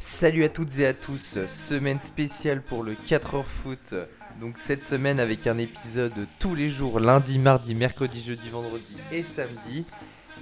Salut 0.00 0.44
à 0.44 0.48
toutes 0.48 0.78
et 0.78 0.86
à 0.86 0.94
tous, 0.94 1.44
semaine 1.48 1.98
spéciale 1.98 2.62
pour 2.62 2.84
le 2.84 2.92
4h 2.92 3.42
foot. 3.42 3.96
Donc 4.40 4.56
cette 4.56 4.84
semaine 4.84 5.18
avec 5.18 5.48
un 5.48 5.58
épisode 5.58 6.12
tous 6.38 6.54
les 6.54 6.68
jours, 6.68 7.00
lundi, 7.00 7.40
mardi, 7.40 7.74
mercredi, 7.74 8.22
jeudi, 8.22 8.48
vendredi 8.48 8.96
et 9.10 9.24
samedi. 9.24 9.84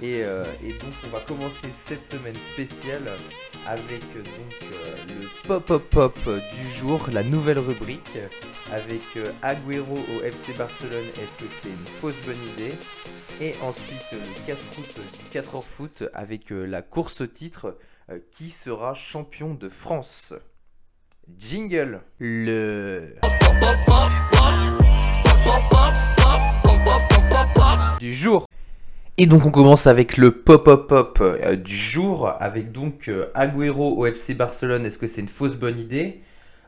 Et, 0.03 0.23
euh, 0.23 0.43
donc 0.79 0.93
on 1.07 1.09
va 1.09 1.21
commencer 1.21 1.71
cette 1.71 2.05
semaine 2.05 2.35
spéciale 2.35 3.01
avec 3.65 4.03
euh, 4.15 4.21
donc 4.21 4.53
euh, 4.61 4.95
le 5.07 5.47
pop-up-pop 5.47 6.19
du 6.53 6.71
jour, 6.77 7.07
la 7.11 7.23
nouvelle 7.23 7.57
rubrique 7.57 8.19
avec 8.71 9.01
Agüero 9.41 9.95
au 9.95 10.23
FC 10.23 10.53
Barcelone, 10.53 11.07
est-ce 11.15 11.43
que 11.43 11.49
c'est 11.49 11.69
une 11.69 11.87
fausse 11.99 12.17
bonne 12.27 12.37
idée? 12.53 12.75
Et 13.41 13.55
ensuite 13.63 14.11
le 14.11 14.45
casse-croûte 14.45 14.99
du 14.99 15.39
4h 15.39 15.63
foot 15.63 16.03
avec 16.13 16.51
la 16.51 16.83
course 16.83 17.21
au 17.21 17.27
titre 17.27 17.75
qui 18.31 18.49
sera 18.49 18.93
champion 18.93 19.53
de 19.53 19.69
France? 19.69 20.33
Jingle 21.37 22.01
Le 22.19 23.15
du 27.99 28.13
jour. 28.13 28.45
Et 29.17 29.25
donc 29.25 29.45
on 29.45 29.51
commence 29.51 29.87
avec 29.87 30.17
le 30.17 30.31
pop-up-pop 30.31 31.17
euh, 31.21 31.55
du 31.55 31.75
jour, 31.75 32.31
avec 32.39 32.71
donc 32.71 33.09
euh, 33.09 33.31
Agüero 33.33 33.97
au 33.97 34.05
FC 34.05 34.35
Barcelone, 34.35 34.85
est-ce 34.85 34.97
que 34.97 35.07
c'est 35.07 35.21
une 35.21 35.27
fausse 35.27 35.55
bonne 35.55 35.79
idée? 35.79 36.21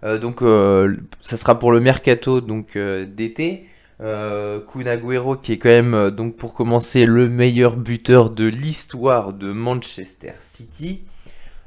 Euh, 0.03 0.17
Donc 0.17 0.41
euh, 0.41 0.97
ça 1.21 1.37
sera 1.37 1.59
pour 1.59 1.71
le 1.71 1.79
mercato 1.79 2.41
euh, 2.75 3.05
d'été. 3.05 3.65
Euh, 4.01 4.61
Kun 4.61 4.87
Agüero 4.87 5.35
qui 5.35 5.53
est 5.53 5.57
quand 5.57 5.69
même 5.69 5.93
euh, 5.93 6.09
donc 6.09 6.37
pour 6.37 6.53
commencer 6.53 7.05
le 7.05 7.29
meilleur 7.29 7.75
buteur 7.75 8.29
de 8.29 8.45
l'histoire 8.45 9.33
de 9.33 9.51
Manchester 9.51 10.33
City. 10.39 11.03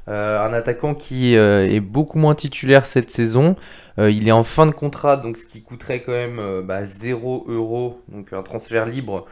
Euh, 0.09 0.45
un 0.45 0.51
attaquant 0.51 0.95
qui 0.95 1.37
euh, 1.37 1.65
est 1.65 1.79
beaucoup 1.79 2.19
moins 2.19 2.35
titulaire 2.35 2.85
cette 2.85 3.09
saison. 3.09 3.55
Euh, 3.99 4.11
il 4.11 4.27
est 4.27 4.33
en 4.33 4.43
fin 4.43 4.65
de 4.65 4.71
contrat, 4.71 5.15
donc 5.15 5.37
ce 5.37 5.45
qui 5.45 5.61
coûterait 5.61 6.01
quand 6.01 6.11
même 6.11 6.61
bah, 6.65 6.83
0 6.83 7.45
euros, 7.47 8.01
donc 8.09 8.33
un 8.33 8.43
transfert 8.43 8.85
libre 8.85 9.25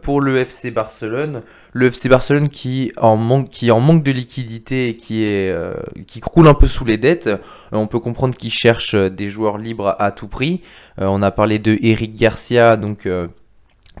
pour 0.00 0.22
le 0.22 0.38
FC 0.38 0.70
Barcelone. 0.70 1.42
Le 1.74 1.88
FC 1.88 2.08
Barcelone 2.08 2.48
qui 2.48 2.92
en 2.96 3.16
manque, 3.16 3.50
qui 3.50 3.70
en 3.70 3.78
manque 3.78 4.02
de 4.02 4.10
liquidité 4.10 4.88
et 4.88 4.96
qui 4.96 5.24
est, 5.24 5.54
qui 6.06 6.20
croule 6.20 6.48
un 6.48 6.54
peu 6.54 6.66
sous 6.66 6.86
les 6.86 6.96
dettes. 6.96 7.28
On 7.72 7.86
peut 7.86 8.00
comprendre 8.00 8.34
qu'il 8.38 8.50
cherche 8.50 8.94
des 8.94 9.28
joueurs 9.28 9.58
libres 9.58 9.94
à 9.98 10.12
tout 10.12 10.28
prix. 10.28 10.62
On 10.96 11.22
a 11.22 11.30
parlé 11.30 11.58
de 11.58 11.76
Eric 11.82 12.16
Garcia, 12.16 12.78
donc 12.78 13.06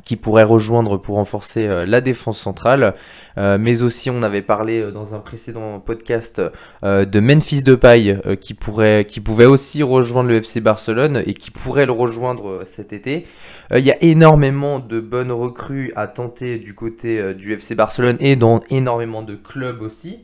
qui 0.04 0.16
pourrait 0.16 0.44
rejoindre 0.44 0.98
pour 0.98 1.16
renforcer 1.16 1.66
euh, 1.66 1.86
la 1.86 2.00
défense 2.00 2.38
centrale. 2.38 2.94
Euh, 3.38 3.58
mais 3.58 3.82
aussi, 3.82 4.10
on 4.10 4.22
avait 4.22 4.42
parlé 4.42 4.80
euh, 4.80 4.90
dans 4.90 5.14
un 5.14 5.18
précédent 5.18 5.80
podcast 5.80 6.40
de 6.82 7.20
Memphis 7.20 7.62
Depay, 7.62 8.18
euh, 8.26 8.36
qui 8.36 8.54
pourrait, 8.54 9.04
qui 9.06 9.20
pouvait 9.20 9.46
aussi 9.46 9.82
rejoindre 9.82 10.30
le 10.30 10.36
FC 10.36 10.60
Barcelone 10.60 11.22
et 11.26 11.34
qui 11.34 11.50
pourrait 11.50 11.86
le 11.86 11.92
rejoindre 11.92 12.62
cet 12.64 12.92
été. 12.92 13.26
Il 13.72 13.84
y 13.84 13.90
a 13.90 14.02
énormément 14.02 14.78
de 14.78 15.00
bonnes 15.00 15.32
recrues 15.32 15.92
à 15.96 16.06
tenter 16.06 16.58
du 16.58 16.74
côté 16.74 17.34
du 17.34 17.52
FC 17.52 17.74
Barcelone 17.74 18.16
et 18.20 18.36
dans 18.36 18.60
énormément 18.70 19.22
de 19.22 19.34
clubs 19.34 19.82
aussi. 19.82 20.20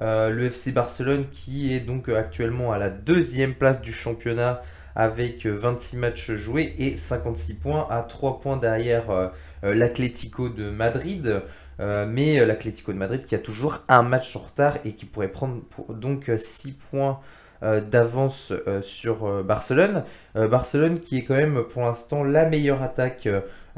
Le 0.00 0.44
FC 0.46 0.72
Barcelone 0.72 1.24
qui 1.30 1.72
est 1.72 1.80
donc 1.80 2.08
actuellement 2.08 2.72
à 2.72 2.78
la 2.78 2.90
deuxième 2.90 3.54
place 3.54 3.80
du 3.80 3.92
championnat 3.92 4.60
avec 5.00 5.46
euh, 5.46 5.52
26 5.52 5.96
matchs 5.96 6.32
joués 6.32 6.74
et 6.78 6.94
56 6.94 7.54
points 7.54 7.86
à 7.88 8.02
3 8.02 8.38
points 8.40 8.58
derrière 8.58 9.08
euh, 9.10 9.28
euh, 9.64 9.74
l'Atlético 9.74 10.50
de 10.50 10.68
Madrid. 10.68 11.40
Euh, 11.80 12.04
mais 12.06 12.44
l'Atlético 12.44 12.92
de 12.92 12.98
Madrid 12.98 13.24
qui 13.24 13.34
a 13.34 13.38
toujours 13.38 13.78
un 13.88 14.02
match 14.02 14.36
en 14.36 14.40
retard 14.40 14.76
et 14.84 14.92
qui 14.92 15.06
pourrait 15.06 15.28
prendre 15.32 15.62
donc 15.88 16.30
6 16.36 16.72
points 16.72 17.20
d'avance 17.90 18.54
sur 18.80 19.44
Barcelone. 19.44 20.04
Barcelone 20.34 20.98
qui 20.98 21.18
est 21.18 21.24
quand 21.24 21.36
même 21.36 21.62
pour 21.62 21.82
l'instant 21.82 22.24
la 22.24 22.46
meilleure 22.46 22.82
attaque 22.82 23.28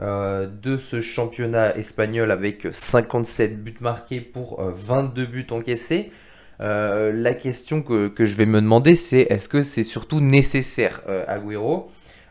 de 0.01 0.77
ce 0.79 1.01
championnat 1.01 1.77
espagnol 1.77 2.31
avec 2.31 2.69
57 2.73 3.63
buts 3.63 3.75
marqués 3.81 4.21
pour 4.21 4.61
euh, 4.61 4.71
22 4.73 5.27
buts 5.27 5.47
encaissés. 5.51 6.11
Euh, 6.63 7.11
la 7.13 7.35
question 7.35 7.83
que, 7.83 8.13
je 8.19 8.37
vais 8.37 8.47
me 8.47 8.61
demander 8.61 8.95
c'est 8.95 9.27
est-ce 9.31 9.49
que 9.49 9.63
c'est 9.63 9.85
surtout 9.85 10.21
nécessaire 10.21 11.03
euh, 11.09 11.25
Agüero? 11.27 11.89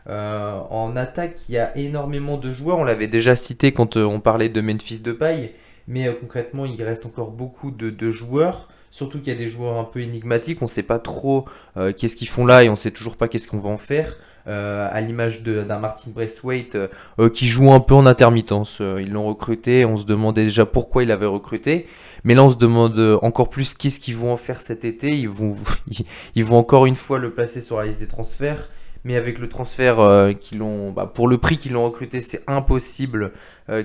Euh, 0.08 0.58
en 0.70 0.96
attaque, 0.96 1.38
il 1.48 1.54
y 1.54 1.58
a 1.58 1.76
énormément 1.76 2.36
de 2.38 2.50
joueurs. 2.50 2.78
On 2.78 2.84
l'avait 2.84 3.08
déjà 3.08 3.36
cité 3.36 3.72
quand 3.72 3.96
on 3.96 4.20
parlait 4.20 4.48
de 4.48 4.60
Memphis 4.60 5.00
Depay, 5.00 5.54
mais 5.86 6.08
euh, 6.08 6.12
concrètement, 6.18 6.64
il 6.64 6.82
reste 6.82 7.06
encore 7.06 7.30
beaucoup 7.30 7.70
de, 7.70 7.90
de 7.90 8.10
joueurs. 8.10 8.68
Surtout 8.90 9.18
qu'il 9.18 9.32
y 9.32 9.36
a 9.36 9.38
des 9.38 9.48
joueurs 9.48 9.78
un 9.78 9.84
peu 9.84 10.00
énigmatiques. 10.00 10.60
On 10.60 10.66
ne 10.66 10.70
sait 10.70 10.82
pas 10.82 10.98
trop 10.98 11.46
qu'est-ce 11.96 12.14
qu'ils 12.14 12.28
font 12.28 12.44
là 12.44 12.62
et 12.62 12.68
on 12.68 12.72
ne 12.72 12.76
sait 12.76 12.90
toujours 12.90 13.16
pas 13.16 13.26
qu'est-ce 13.26 13.48
qu'on 13.48 13.56
va 13.56 13.70
en 13.70 13.78
faire. 13.78 14.18
Euh, 14.48 14.88
à 14.90 15.00
l'image 15.00 15.44
d'un 15.44 15.78
Martin 15.78 16.10
Braithwaite 16.10 16.76
euh, 17.20 17.28
qui 17.28 17.46
joue 17.46 17.70
un 17.70 17.78
peu 17.78 17.94
en 17.94 18.06
intermittence. 18.06 18.78
Euh, 18.80 19.00
ils 19.00 19.12
l'ont 19.12 19.26
recruté, 19.26 19.84
on 19.84 19.96
se 19.96 20.04
demandait 20.04 20.42
déjà 20.44 20.66
pourquoi 20.66 21.04
il 21.04 21.12
avait 21.12 21.26
recruté, 21.26 21.86
mais 22.24 22.34
là 22.34 22.42
on 22.42 22.50
se 22.50 22.56
demande 22.56 22.98
encore 23.22 23.50
plus 23.50 23.74
qu'est-ce 23.74 24.00
qu'ils 24.00 24.16
vont 24.16 24.32
en 24.32 24.36
faire 24.36 24.60
cet 24.60 24.84
été. 24.84 25.10
Ils 26.34 26.44
vont, 26.44 26.56
encore 26.56 26.86
une 26.86 26.96
fois 26.96 27.20
le 27.20 27.32
placer 27.32 27.60
sur 27.60 27.78
la 27.78 27.86
liste 27.86 28.00
des 28.00 28.08
transferts, 28.08 28.68
mais 29.04 29.14
avec 29.14 29.38
le 29.38 29.48
transfert 29.48 30.34
qu'ils 30.40 30.58
l'ont, 30.58 30.90
bah, 30.90 31.10
pour 31.12 31.28
le 31.28 31.38
prix 31.38 31.56
qu'ils 31.56 31.72
l'ont 31.72 31.84
recruté, 31.84 32.20
c'est 32.20 32.42
impossible 32.48 33.32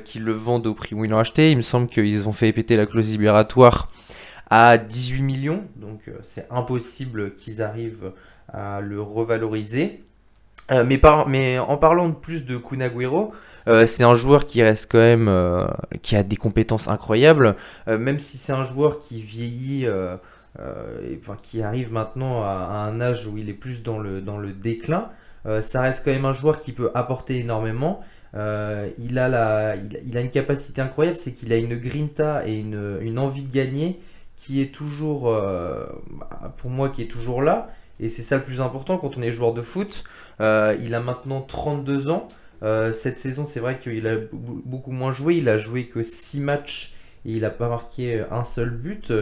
qu'ils 0.03 0.23
le 0.23 0.31
vendent 0.31 0.65
au 0.65 0.73
prix 0.73 0.95
où 0.95 1.05
ils 1.05 1.11
l'ont 1.11 1.19
acheté. 1.19 1.51
Il 1.51 1.57
me 1.57 1.61
semble 1.61 1.87
qu'ils 1.87 2.27
ont 2.27 2.33
fait 2.33 2.51
péter 2.51 2.75
la 2.75 2.87
clause 2.87 3.11
libératoire 3.11 3.91
à 4.49 4.79
18 4.79 5.21
millions, 5.21 5.63
donc 5.75 6.09
c'est 6.23 6.47
impossible 6.49 7.35
qu'ils 7.35 7.61
arrivent 7.61 8.11
à 8.47 8.81
le 8.81 9.01
revaloriser. 9.01 10.03
Euh, 10.71 10.83
mais, 10.85 11.59
en 11.59 11.77
parlant 11.77 12.09
de 12.09 12.15
plus 12.15 12.45
de 12.45 12.57
Kun 12.57 12.81
Agüero, 12.81 13.33
euh, 13.67 13.85
c'est 13.85 14.03
un 14.03 14.15
joueur 14.15 14.47
qui 14.47 14.63
reste 14.63 14.91
quand 14.91 14.99
même, 14.99 15.27
euh, 15.27 15.65
qui 16.01 16.15
a 16.15 16.23
des 16.23 16.37
compétences 16.37 16.87
incroyables, 16.87 17.55
euh, 17.87 17.97
même 17.97 18.19
si 18.19 18.37
c'est 18.37 18.53
un 18.53 18.63
joueur 18.63 18.99
qui 18.99 19.21
vieillit, 19.21 19.87
qui 21.43 21.61
arrive 21.61 21.91
maintenant 21.91 22.43
à, 22.43 22.89
un 22.89 23.01
âge 23.01 23.27
où 23.27 23.37
il 23.37 23.49
est 23.49 23.53
plus 23.53 23.83
dans 23.83 23.99
le, 23.99 24.21
dans 24.21 24.37
le 24.37 24.51
déclin, 24.53 25.09
ça 25.61 25.81
reste 25.81 26.03
quand 26.03 26.11
même 26.11 26.25
un 26.25 26.33
joueur 26.33 26.59
qui 26.59 26.73
peut 26.73 26.91
apporter 26.93 27.39
énormément. 27.39 28.01
Il, 28.33 29.19
a 29.19 29.27
la, 29.27 29.75
il, 29.75 30.17
a 30.17 30.21
une 30.21 30.31
capacité 30.31 30.81
incroyable, 30.81 31.17
c'est 31.17 31.33
qu'il 31.33 31.53
a 31.53 31.57
une 31.57 31.77
grinta 31.77 32.47
et 32.47 32.59
une, 32.59 32.97
une 33.01 33.19
envie 33.19 33.43
de 33.43 33.51
gagner 33.51 33.99
qui 34.35 34.61
est 34.61 34.73
toujours, 34.73 35.31
bah, 35.31 36.53
pour 36.57 36.69
moi, 36.71 36.89
qui 36.89 37.03
est 37.03 37.07
toujours 37.07 37.41
là. 37.41 37.69
Et 37.99 38.09
c'est 38.09 38.23
ça 38.23 38.37
le 38.37 38.43
plus 38.43 38.61
important 38.61 38.97
quand 38.97 39.17
on 39.17 39.21
est 39.21 39.31
joueur 39.31 39.53
de 39.53 39.61
foot. 39.61 40.03
Euh, 40.39 40.77
il 40.83 40.93
a 40.95 40.99
maintenant 40.99 41.41
32 41.41 42.09
ans. 42.09 42.27
Euh, 42.63 42.93
cette 42.93 43.19
saison, 43.19 43.45
c'est 43.45 43.59
vrai 43.59 43.79
qu'il 43.79 44.07
a 44.07 44.15
beaucoup 44.31 44.91
moins 44.91 45.11
joué. 45.11 45.37
Il 45.37 45.49
a 45.49 45.57
joué 45.57 45.87
que 45.87 46.03
6 46.03 46.39
matchs 46.39 46.93
et 47.25 47.33
il 47.33 47.41
n'a 47.41 47.49
pas 47.49 47.69
marqué 47.69 48.23
un 48.31 48.43
seul 48.43 48.69
but. 48.69 49.13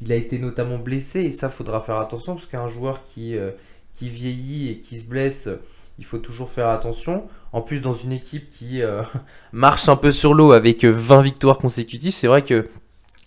Il 0.00 0.12
a 0.12 0.14
été 0.14 0.38
notamment 0.38 0.78
blessé 0.78 1.20
et 1.20 1.32
ça, 1.32 1.50
faudra 1.50 1.80
faire 1.80 1.98
attention 1.98 2.34
parce 2.34 2.46
qu'un 2.46 2.68
joueur 2.68 3.02
qui, 3.02 3.36
euh, 3.36 3.50
qui 3.94 4.08
vieillit 4.08 4.70
et 4.70 4.80
qui 4.80 4.98
se 4.98 5.04
blesse, 5.04 5.48
il 5.98 6.04
faut 6.04 6.18
toujours 6.18 6.48
faire 6.48 6.68
attention. 6.68 7.24
En 7.52 7.60
plus, 7.62 7.80
dans 7.80 7.92
une 7.92 8.12
équipe 8.12 8.48
qui 8.48 8.80
marche 9.52 9.88
un 9.88 9.96
peu 9.96 10.10
sur 10.12 10.34
l'eau 10.34 10.52
avec 10.52 10.84
20 10.84 11.22
victoires 11.22 11.58
consécutives, 11.58 12.14
c'est 12.14 12.28
vrai 12.28 12.42
que 12.42 12.68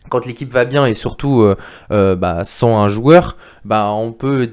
quand 0.10 0.26
l'équipe 0.26 0.52
va 0.52 0.66
bien 0.66 0.86
et 0.86 0.94
surtout 0.94 1.46
bah, 1.90 2.44
sans 2.44 2.82
un 2.82 2.88
joueur, 2.88 3.38
bah, 3.66 3.92
on 3.92 4.14
peut 4.14 4.50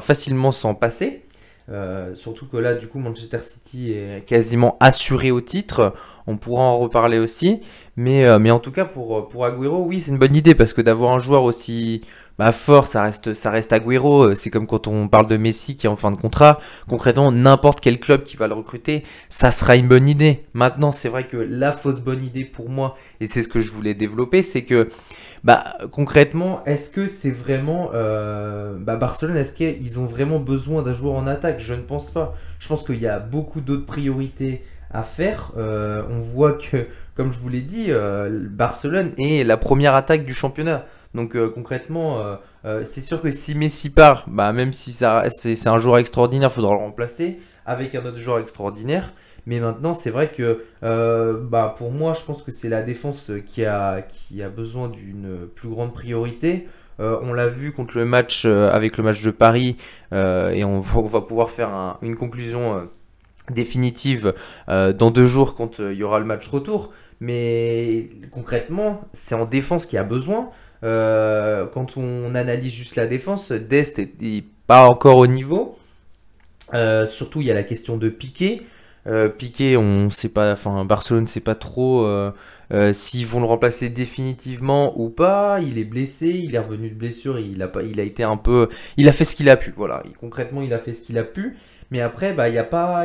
facilement 0.00 0.52
s'en 0.52 0.74
passer. 0.74 1.23
Euh, 1.70 2.14
surtout 2.14 2.46
que 2.46 2.56
là, 2.56 2.74
du 2.74 2.88
coup, 2.88 2.98
Manchester 2.98 3.40
City 3.42 3.92
est 3.92 4.24
quasiment 4.26 4.76
assuré 4.80 5.30
au 5.30 5.40
titre. 5.40 5.94
On 6.26 6.36
pourra 6.36 6.62
en 6.62 6.78
reparler 6.78 7.18
aussi. 7.18 7.60
Mais, 7.96 8.24
euh, 8.24 8.38
en 8.50 8.58
tout 8.58 8.72
cas, 8.72 8.84
pour, 8.84 9.28
pour 9.28 9.44
Agüero, 9.44 9.84
oui, 9.84 10.00
c'est 10.00 10.10
une 10.10 10.18
bonne 10.18 10.36
idée 10.36 10.54
parce 10.54 10.72
que 10.72 10.82
d'avoir 10.82 11.12
un 11.12 11.18
joueur 11.18 11.42
aussi 11.44 12.02
bah, 12.38 12.50
fort, 12.52 12.86
ça 12.86 13.02
reste, 13.02 13.32
ça 13.32 13.50
reste 13.50 13.72
Agüero. 13.72 14.30
Euh, 14.30 14.34
C'est 14.34 14.50
comme 14.50 14.66
quand 14.66 14.86
on 14.86 15.08
parle 15.08 15.28
de 15.28 15.36
Messi 15.36 15.76
qui 15.76 15.86
est 15.86 15.90
en 15.90 15.96
fin 15.96 16.10
de 16.10 16.16
contrat. 16.16 16.58
Concrètement, 16.88 17.30
n'importe 17.30 17.80
quel 17.80 18.00
club 18.00 18.24
qui 18.24 18.36
va 18.36 18.48
le 18.48 18.54
recruter, 18.54 19.04
ça 19.28 19.50
sera 19.50 19.76
une 19.76 19.88
bonne 19.88 20.08
idée. 20.08 20.44
Maintenant, 20.52 20.92
c'est 20.92 21.08
vrai 21.08 21.24
que 21.28 21.36
la 21.36 21.72
fausse 21.72 22.00
bonne 22.00 22.22
idée 22.22 22.44
pour 22.44 22.68
moi, 22.68 22.96
et 23.20 23.26
c'est 23.26 23.42
ce 23.42 23.48
que 23.48 23.60
je 23.60 23.70
voulais 23.70 23.94
développer, 23.94 24.42
c'est 24.42 24.64
que 24.64 24.88
bah, 25.44 25.76
concrètement, 25.92 26.64
est-ce 26.64 26.90
que 26.90 27.06
c'est 27.06 27.30
vraiment 27.30 27.90
euh, 27.94 28.76
bah, 28.78 28.96
Barcelone, 28.96 29.36
est-ce 29.36 29.52
qu'ils 29.52 30.00
ont 30.00 30.06
vraiment 30.06 30.40
besoin 30.40 30.82
d'un 30.82 30.94
joueur 30.94 31.14
en 31.14 31.26
attaque? 31.26 31.60
Je 31.60 31.74
ne 31.74 31.82
pense 31.82 32.10
pas. 32.10 32.34
Je 32.58 32.66
pense 32.66 32.82
qu'il 32.82 32.98
y 32.98 33.06
a 33.06 33.18
beaucoup 33.18 33.60
d'autres 33.60 33.86
priorités 33.86 34.62
à 34.90 35.02
faire. 35.02 35.52
Euh, 35.56 36.02
on 36.08 36.18
voit 36.18 36.54
que, 36.54 36.86
comme 37.14 37.30
je 37.30 37.38
vous 37.38 37.48
l'ai 37.48 37.60
dit, 37.60 37.90
Barcelone 38.50 39.12
est 39.18 39.44
la 39.44 39.56
première 39.56 39.94
attaque 39.94 40.24
du 40.24 40.34
championnat. 40.34 40.84
Donc 41.14 41.36
euh, 41.36 41.48
concrètement, 41.48 42.20
euh, 42.20 42.36
euh, 42.64 42.84
c'est 42.84 43.00
sûr 43.00 43.22
que 43.22 43.30
si 43.30 43.54
Messi 43.54 43.90
part, 43.90 44.24
bah, 44.28 44.52
même 44.52 44.72
si 44.72 44.92
c'est, 44.92 45.68
un 45.68 45.78
joueur 45.78 45.98
extraordinaire, 45.98 46.50
il 46.52 46.54
faudra 46.54 46.72
le 46.72 46.80
remplacer 46.80 47.38
avec 47.66 47.94
un 47.94 48.04
autre 48.04 48.18
joueur 48.18 48.40
extraordinaire. 48.40 49.14
Mais 49.46 49.60
maintenant, 49.60 49.94
c'est 49.94 50.10
vrai 50.10 50.32
que 50.32 50.64
bah, 50.82 51.74
pour 51.76 51.92
moi, 51.92 52.14
je 52.14 52.24
pense 52.24 52.42
que 52.42 52.50
c'est 52.50 52.68
la 52.70 52.82
défense 52.82 53.30
qui 53.46 53.64
a, 53.64 54.02
qui 54.02 54.42
a 54.42 54.48
besoin 54.48 54.88
d'une 54.88 55.46
plus 55.54 55.68
grande 55.68 55.92
priorité. 55.92 56.66
on 56.98 57.32
l'a 57.34 57.46
vu 57.46 57.72
contre 57.72 57.98
le 57.98 58.06
match 58.06 58.46
avec 58.46 58.96
le 58.96 59.04
match 59.04 59.22
de 59.22 59.30
Paris 59.30 59.76
et 60.12 60.64
on 60.64 60.80
va, 60.80 61.20
pouvoir 61.20 61.50
faire 61.50 61.98
une 62.00 62.16
conclusion 62.16 62.88
définitive 63.50 64.32
dans 64.66 65.10
deux 65.10 65.26
jours 65.26 65.54
quand 65.54 65.78
il 65.78 65.92
y 65.92 66.02
aura 66.02 66.20
le 66.20 66.24
match 66.24 66.48
retour. 66.48 66.94
Mais 67.20 68.08
concrètement, 68.30 69.02
c'est 69.12 69.34
en 69.34 69.44
défense 69.44 69.84
qu'il 69.84 69.96
y 69.96 70.00
a 70.00 70.04
besoin. 70.04 70.50
Quand 70.84 71.96
on 71.96 72.34
analyse 72.34 72.72
juste 72.72 72.96
la 72.96 73.06
défense, 73.06 73.52
Dest 73.52 73.98
n'est 74.20 74.44
pas 74.66 74.86
encore 74.86 75.16
au 75.16 75.26
niveau. 75.26 75.78
surtout, 76.72 77.40
il 77.40 77.46
y 77.46 77.50
a 77.50 77.54
la 77.54 77.64
question 77.64 77.96
de 77.96 78.08
Piqué. 78.08 78.60
Euh, 79.06 79.28
Piqué, 79.28 79.76
on 79.76 80.10
sait 80.10 80.28
pas, 80.28 80.52
enfin 80.52 80.84
Barcelone 80.84 81.26
sait 81.26 81.40
pas 81.40 81.54
trop 81.54 82.06
euh, 82.06 82.32
euh, 82.72 82.92
s'ils 82.94 83.26
vont 83.26 83.40
le 83.40 83.46
remplacer 83.46 83.90
définitivement 83.90 84.98
ou 84.98 85.10
pas. 85.10 85.60
Il 85.60 85.78
est 85.78 85.84
blessé, 85.84 86.28
il 86.28 86.54
est 86.54 86.58
revenu 86.58 86.90
de 86.90 86.94
blessure, 86.94 87.38
il 87.38 87.62
a 87.62 87.70
il 87.84 88.00
a 88.00 88.02
été 88.02 88.22
un 88.22 88.36
peu, 88.36 88.68
il 88.96 89.08
a 89.08 89.12
fait 89.12 89.24
ce 89.24 89.36
qu'il 89.36 89.48
a 89.50 89.56
pu. 89.56 89.72
Voilà, 89.76 90.02
concrètement, 90.18 90.62
il 90.62 90.72
a 90.72 90.78
fait 90.78 90.94
ce 90.94 91.02
qu'il 91.02 91.18
a 91.18 91.24
pu. 91.24 91.56
Mais 91.90 92.00
après, 92.00 92.32
bah, 92.32 92.48
il 92.48 92.54
y 92.54 92.58
a 92.58 92.64
pas, 92.64 93.04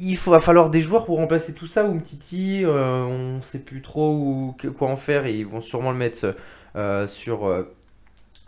il, 0.00 0.16
va 0.16 0.40
falloir 0.40 0.70
des 0.70 0.80
joueurs 0.80 1.06
pour 1.06 1.16
remplacer 1.16 1.54
tout 1.54 1.66
ça. 1.66 1.84
Ou 1.84 1.94
Mtiti, 1.94 2.64
on 2.66 3.40
sait 3.42 3.58
plus 3.58 3.82
trop 3.82 4.54
quoi 4.76 4.88
en 4.88 4.96
faire 4.96 5.26
et 5.26 5.34
ils 5.34 5.46
vont 5.46 5.60
sûrement 5.60 5.90
le 5.90 5.96
mettre 5.96 6.34
sur 7.08 7.66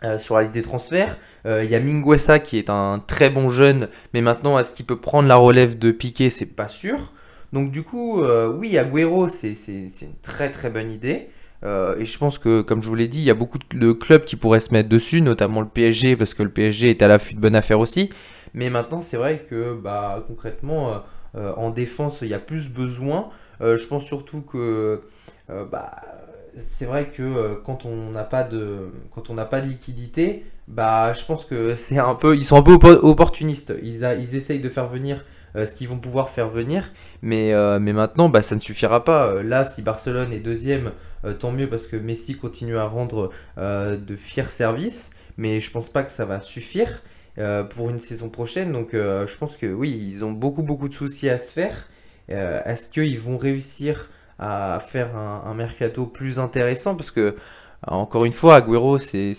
euh, 0.03 0.17
sur 0.17 0.35
la 0.35 0.41
liste 0.41 0.55
des 0.55 0.63
transferts. 0.63 1.19
Euh, 1.45 1.63
il 1.63 1.69
y 1.69 1.75
a 1.75 1.79
Minguesa 1.79 2.39
qui 2.39 2.57
est 2.57 2.71
un 2.71 2.97
très 3.05 3.29
bon 3.29 3.51
jeune, 3.51 3.87
mais 4.15 4.21
maintenant, 4.21 4.57
est-ce 4.57 4.73
qu'il 4.73 4.85
peut 4.87 4.99
prendre 4.99 5.27
la 5.27 5.35
relève 5.35 5.77
de 5.77 5.91
Piqué? 5.91 6.31
C'est 6.31 6.47
pas 6.47 6.67
sûr. 6.67 7.13
Donc, 7.53 7.69
du 7.69 7.83
coup, 7.83 8.23
euh, 8.23 8.51
oui, 8.51 8.79
Agüero, 8.79 9.27
c'est 9.27 9.53
une 9.53 10.15
très 10.23 10.49
très 10.49 10.71
bonne 10.71 10.89
idée. 10.89 11.29
et 11.63 12.05
je 12.05 12.17
pense 12.17 12.39
que, 12.39 12.63
comme 12.63 12.81
je 12.81 12.87
vous 12.87 12.95
l'ai 12.95 13.07
dit, 13.07 13.19
il 13.19 13.25
y 13.25 13.29
a 13.29 13.35
beaucoup 13.35 13.59
de 13.59 13.91
clubs 13.91 14.23
qui 14.23 14.35
pourraient 14.35 14.59
se 14.59 14.73
mettre 14.73 14.89
dessus, 14.89 15.21
notamment 15.21 15.61
le 15.61 15.67
PSG, 15.67 16.15
parce 16.15 16.33
que 16.33 16.41
le 16.41 16.49
PSG 16.49 16.89
est 16.89 17.03
à 17.03 17.07
l'affût 17.07 17.35
de 17.35 17.39
bonne 17.39 17.55
affaire 17.55 17.79
aussi. 17.79 18.09
Mais 18.53 18.69
maintenant, 18.69 19.01
c'est 19.01 19.17
vrai 19.17 19.45
que 19.49 19.73
bah, 19.73 20.23
concrètement, 20.27 21.01
en 21.35 21.69
défense, 21.69 22.21
il 22.21 22.27
y 22.27 22.33
a 22.33 22.39
plus 22.39 22.69
besoin. 22.69 23.29
je 23.61 23.87
pense 23.87 24.05
surtout 24.05 24.41
que 24.41 25.01
bah, 25.47 25.91
c'est 26.55 26.85
vrai 26.85 27.07
que 27.07 27.21
euh, 27.21 27.55
quand 27.63 27.85
on 27.85 28.11
n'a 28.11 28.23
pas 28.23 28.43
de 28.43 28.91
quand 29.11 29.29
on 29.29 29.33
n'a 29.33 29.45
pas 29.45 29.61
de 29.61 29.67
liquidité, 29.67 30.45
bah 30.67 31.13
je 31.13 31.25
pense 31.25 31.45
que 31.45 31.75
c'est 31.77 31.99
un 31.99 32.15
peu 32.15 32.35
ils 32.35 32.45
sont 32.45 32.57
un 32.57 32.63
peu 32.63 32.73
opportunistes. 32.73 33.73
Ils, 33.81 34.03
ils 34.19 34.35
essayent 34.35 34.59
de 34.59 34.69
faire 34.69 34.87
venir 34.87 35.25
euh, 35.55 35.65
ce 35.65 35.73
qu'ils 35.73 35.87
vont 35.87 35.97
pouvoir 35.97 36.29
faire 36.29 36.47
venir, 36.47 36.91
mais, 37.21 37.53
euh, 37.53 37.79
mais 37.79 37.93
maintenant 37.93 38.29
bah, 38.29 38.41
ça 38.41 38.55
ne 38.55 38.61
suffira 38.61 39.03
pas. 39.03 39.41
Là, 39.43 39.65
si 39.65 39.81
Barcelone 39.81 40.31
est 40.31 40.39
deuxième, 40.39 40.91
tant 41.39 41.51
mieux 41.51 41.69
parce 41.69 41.87
que 41.87 41.95
Messi 41.95 42.35
continue 42.35 42.77
à 42.77 42.85
rendre 42.85 43.31
de 43.57 44.15
fiers 44.15 44.43
services, 44.45 45.11
mais 45.37 45.59
je 45.59 45.71
pense 45.71 45.89
pas 45.89 46.03
que 46.03 46.11
ça 46.11 46.25
va 46.25 46.39
suffire 46.39 47.01
pour 47.69 47.89
une 47.89 47.99
saison 47.99 48.29
prochaine. 48.29 48.71
Donc 48.71 48.89
je 48.93 49.37
pense 49.37 49.57
que 49.57 49.67
oui, 49.67 49.91
ils 49.91 50.25
ont 50.25 50.31
beaucoup 50.31 50.63
beaucoup 50.63 50.89
de 50.89 50.93
soucis 50.93 51.29
à 51.29 51.37
se 51.37 51.51
faire. 51.51 51.87
Est-ce 52.27 52.89
qu'ils 52.89 53.19
vont 53.19 53.37
réussir 53.37 54.09
à 54.39 54.79
faire 54.79 55.15
un, 55.15 55.53
mercato 55.53 56.05
plus 56.05 56.39
intéressant? 56.39 56.95
Parce 56.95 57.11
que 57.11 57.35
encore 57.87 58.25
une 58.25 58.33
fois, 58.33 58.55
Agüero, 58.55 58.97
c'est 58.99 59.33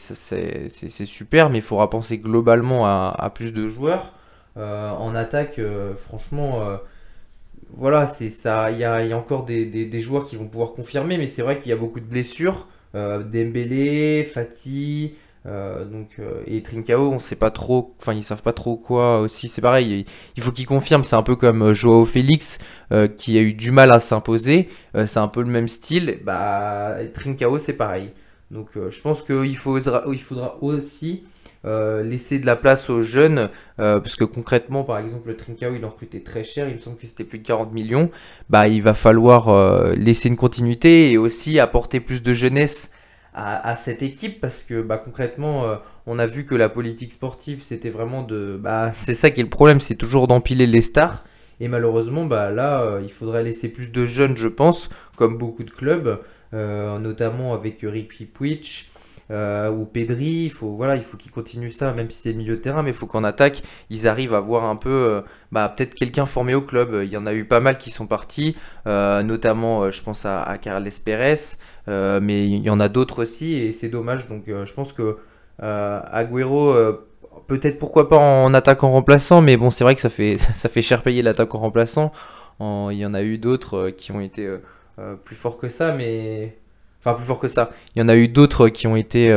super, 1.05 1.51
mais 1.51 1.59
il 1.59 1.63
faudra 1.63 1.89
penser 1.91 2.19
globalement 2.19 2.87
à, 2.87 3.31
plus 3.35 3.53
de 3.53 3.69
joueurs. 3.69 4.13
Euh, 4.57 4.91
en 4.91 5.15
attaque, 5.15 5.59
euh, 5.59 5.95
franchement, 5.95 6.61
euh, 6.61 6.77
voilà, 7.71 8.07
c'est 8.07 8.31
ça. 8.31 8.71
Il 8.71 8.79
y 8.79 8.85
a, 8.85 9.17
encore 9.17 9.45
des, 9.45 9.65
des, 9.65 10.01
joueurs 10.01 10.27
qui 10.27 10.37
vont 10.37 10.47
pouvoir 10.47 10.73
confirmer, 10.73 11.17
mais 11.19 11.27
c'est 11.27 11.43
vrai 11.43 11.59
qu'il 11.59 11.71
y 11.71 11.73
a 11.73 11.77
beaucoup 11.77 12.01
de 12.01 12.05
blessures. 12.05 12.67
Dembélé, 12.95 14.23
Fati, 14.25 15.15
euh, 15.45 15.85
donc, 15.85 16.11
euh, 16.21 16.43
et 16.47 16.63
Trincao, 16.63 17.11
on 17.11 17.19
sait 17.19 17.37
pas 17.37 17.51
trop, 17.51 17.97
enfin 17.99 18.15
ils 18.15 18.23
savent 18.23 18.43
pas 18.43 18.53
trop 18.53 18.77
quoi 18.77 19.21
aussi. 19.21 19.49
C'est 19.49 19.61
pareil, 19.61 20.07
il 20.37 20.43
faut 20.43 20.53
qu'ils 20.53 20.67
confirment. 20.67 21.05
C'est 21.05 21.17
un 21.17 21.23
peu 21.23 21.37
comme 21.37 21.63
euh, 21.63 21.75
Joao 21.75 22.05
Félix 22.05 22.59
qui 23.17 23.39
a 23.39 23.41
eu 23.41 23.55
du 23.55 23.71
mal 23.71 23.91
à 23.91 24.01
s'imposer. 24.01 24.69
c'est 24.95 25.19
un 25.19 25.29
peu 25.29 25.41
le 25.41 25.49
même 25.49 25.69
style. 25.69 26.19
Bah, 26.25 26.97
Trincao, 27.15 27.59
c'est 27.59 27.73
pareil. 27.73 28.11
Donc, 28.51 28.69
je 28.75 29.01
pense 29.01 29.23
qu'il 29.23 29.57
faudra, 29.57 30.05
il 30.09 30.21
faudra 30.21 30.63
aussi 30.63 31.23
laisser 31.65 32.39
de 32.39 32.45
la 32.45 32.55
place 32.55 32.91
aux 32.91 33.01
jeunes, 33.01 33.49
parce 33.79 34.15
que 34.15 34.25
concrètement, 34.25 34.85
par 34.85 34.99
exemple, 34.99 35.29
le 35.29 35.37
Trincao, 35.37 35.75
il 35.75 35.83
en 35.87 35.89
recrutait 35.89 36.21
très 36.21 36.45
cher, 36.45 36.69
il 36.69 36.75
me 36.75 36.81
semble 36.81 36.99
que 36.99 37.07
c'était 37.07 37.25
plus 37.25 37.39
de 37.39 37.47
40 37.47 37.73
millions, 37.73 38.11
bah, 38.51 38.69
il 38.69 38.83
va 38.83 38.93
falloir 38.93 39.95
laisser 39.95 40.29
une 40.29 40.37
continuité 40.37 41.13
et 41.13 41.17
aussi 41.17 41.59
apporter 41.61 41.99
plus 41.99 42.23
de 42.23 42.35
jeunesse 42.35 42.91
à, 43.35 43.75
cette 43.77 44.03
équipe 44.03 44.41
parce 44.41 44.63
que 44.63 44.83
bah, 44.83 44.99
concrètement, 44.99 45.65
euh, 45.65 45.77
on 46.07 46.19
a 46.19 46.27
vu 46.27 46.45
que 46.45 46.55
la 46.55 46.69
politique 46.69 47.13
sportive, 47.13 47.63
c'était 47.63 47.91
vraiment 47.91 48.23
de. 48.23 48.59
Bah, 48.61 48.91
c'est 48.93 49.15
ça 49.15 49.31
qui 49.31 49.41
est 49.41 49.45
le 49.45 49.51
problème, 49.51 49.81
c'est 49.81 49.95
toujours 49.95 50.27
d'empiler 50.27 50.67
les 50.67 50.83
stars. 50.83 51.25
Et 51.61 51.69
malheureusement, 51.69 52.25
bah, 52.25 52.51
là, 52.51 52.83
euh, 52.83 53.01
il 53.03 53.11
faudrait 53.11 53.43
laisser 53.43 53.69
plus 53.69 53.91
de 53.91 54.05
jeunes, 54.05 54.37
je 54.37 54.49
pense, 54.49 54.91
comme 55.17 55.39
beaucoup 55.39 55.65
de 55.65 55.71
clubs, 55.71 56.21
euh, 56.53 56.99
notamment 56.99 57.55
avec 57.55 57.79
Ricky 57.83 58.27
Puig. 58.27 58.87
Ou 59.31 59.85
Pedri, 59.87 60.45
il 60.45 60.51
faut 60.51 60.73
voilà, 60.73 60.97
il 60.97 61.03
faut 61.03 61.17
qu'ils 61.17 61.33
continuent 61.33 61.71
ça, 61.71 61.93
même 61.93 62.11
si 62.11 62.19
c'est 62.19 62.33
milieu 62.33 62.57
de 62.57 62.61
terrain, 62.61 62.83
mais 62.83 62.91
il 62.91 62.97
faut 62.97 63.07
qu'en 63.07 63.25
attaque, 63.25 63.63
ils 63.89 64.07
arrivent 64.07 64.35
à 64.35 64.41
voir 64.41 64.65
un 64.65 64.77
peu, 64.77 65.23
bah, 65.53 65.73
peut-être 65.75 65.95
quelqu'un 65.95 66.27
formé 66.27 66.55
au 66.55 66.61
club. 66.63 67.01
Il 67.03 67.09
y 67.09 67.17
en 67.17 67.27
a 67.27 67.33
eu 67.33 67.45
pas 67.45 67.61
mal 67.61 67.79
qui 67.79 67.91
sont 67.91 68.07
partis, 68.07 68.57
notamment, 68.87 69.91
je 69.91 70.03
pense 70.03 70.27
à, 70.27 70.59
Carles 70.61 70.89
Pérez, 71.05 71.57
euh, 71.89 72.21
mais 72.23 72.47
il 72.47 72.63
y 72.63 72.71
en 72.71 72.81
a 72.81 72.89
d'autres 72.89 73.23
aussi 73.23 73.55
et 73.55 73.73
c'est 73.73 73.89
dommage. 73.89 74.27
Donc 74.29 74.49
euh, 74.49 74.67
je 74.67 74.75
pense 74.75 74.93
que 74.93 75.19
euh, 75.63 76.01
Agüero 76.11 76.75
peut-être 77.47 77.79
pourquoi 77.79 78.09
pas 78.09 78.19
en 78.19 78.53
attaquant 78.55 78.91
remplaçant, 78.91 79.43
mais 79.43 79.57
bon, 79.57 79.71
c'est 79.71 79.85
vrai 79.85 79.95
que 79.95 80.01
ça 80.01 80.11
fait, 80.11 80.37
ça 80.39 80.69
fait 80.69 80.83
cher 80.83 81.03
payer 81.03 81.23
l'attaquant 81.23 81.59
remplaçant. 81.59 82.13
il 82.61 82.97
y 82.97 83.07
en 83.07 83.15
a 83.15 83.23
eu 83.23 83.39
d'autres 83.39 83.91
qui 83.91 84.13
ont 84.13 84.21
été 84.21 84.49
plus 85.25 85.37
forts 85.37 85.59
que 85.59 85.69
ça, 85.69 85.93
mais. 85.93 86.57
Enfin, 87.05 87.15
plus 87.15 87.25
fort 87.25 87.41
que 87.41 87.49
ça. 87.49 87.71
Il 87.95 88.01
y 88.01 88.03
en 88.03 88.09
a 88.09 88.17
eu 88.17 88.29
d'autres 88.29 88.69
qui 88.69 88.87
ont 88.87 88.97
été 88.97 89.29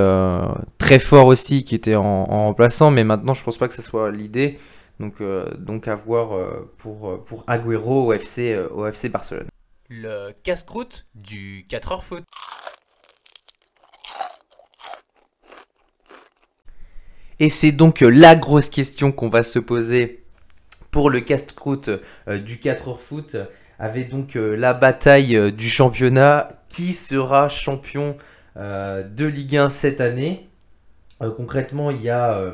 très 0.77 1.00
forts 1.00 1.25
aussi, 1.25 1.63
qui 1.63 1.73
étaient 1.73 1.95
en, 1.95 2.25
remplaçant, 2.25 2.91
mais 2.91 3.03
maintenant, 3.03 3.33
je 3.33 3.44
pense 3.44 3.57
pas 3.57 3.67
que 3.67 3.73
ce 3.73 3.81
soit 3.81 4.12
l'idée. 4.12 4.59
Donc, 5.00 5.15
donc 5.57 5.88
à 5.88 5.95
voir 5.95 6.39
pour, 6.77 7.23
pour 7.25 7.44
Agüero 7.47 8.06
au 8.06 8.13
FC, 8.13 8.56
au 8.71 8.85
FC 8.85 9.09
Barcelone. 9.09 9.47
Le 9.89 10.31
casse-croûte 10.44 11.07
du 11.15 11.65
4h 11.69 12.01
foot. 12.01 12.23
Et 17.39 17.50
c'est 17.50 17.71
donc 17.71 18.01
euh, 18.01 18.09
la 18.09 18.35
grosse 18.35 18.69
question 18.69 19.11
qu'on 19.11 19.30
va 19.30 19.44
se 19.44 19.59
poser 19.59 20.23
pour 20.92 21.09
le 21.09 21.19
casse-croûte 21.19 21.90
euh, 22.28 22.40
du 22.40 22.56
4h 22.56 22.97
foot. 22.97 23.35
Avec 23.79 24.09
donc 24.09 24.35
euh, 24.35 24.55
la 24.55 24.73
bataille 24.73 25.51
du 25.53 25.69
championnat. 25.69 26.49
Qui 26.69 26.91
sera 26.94 27.47
champion 27.47 28.17
de 28.57 29.25
Ligue 29.25 29.55
1 29.55 29.69
cette 29.69 30.01
année 30.01 30.49
Concrètement, 31.19 31.89
il 31.89 32.01
y 32.01 32.09
a 32.09 32.51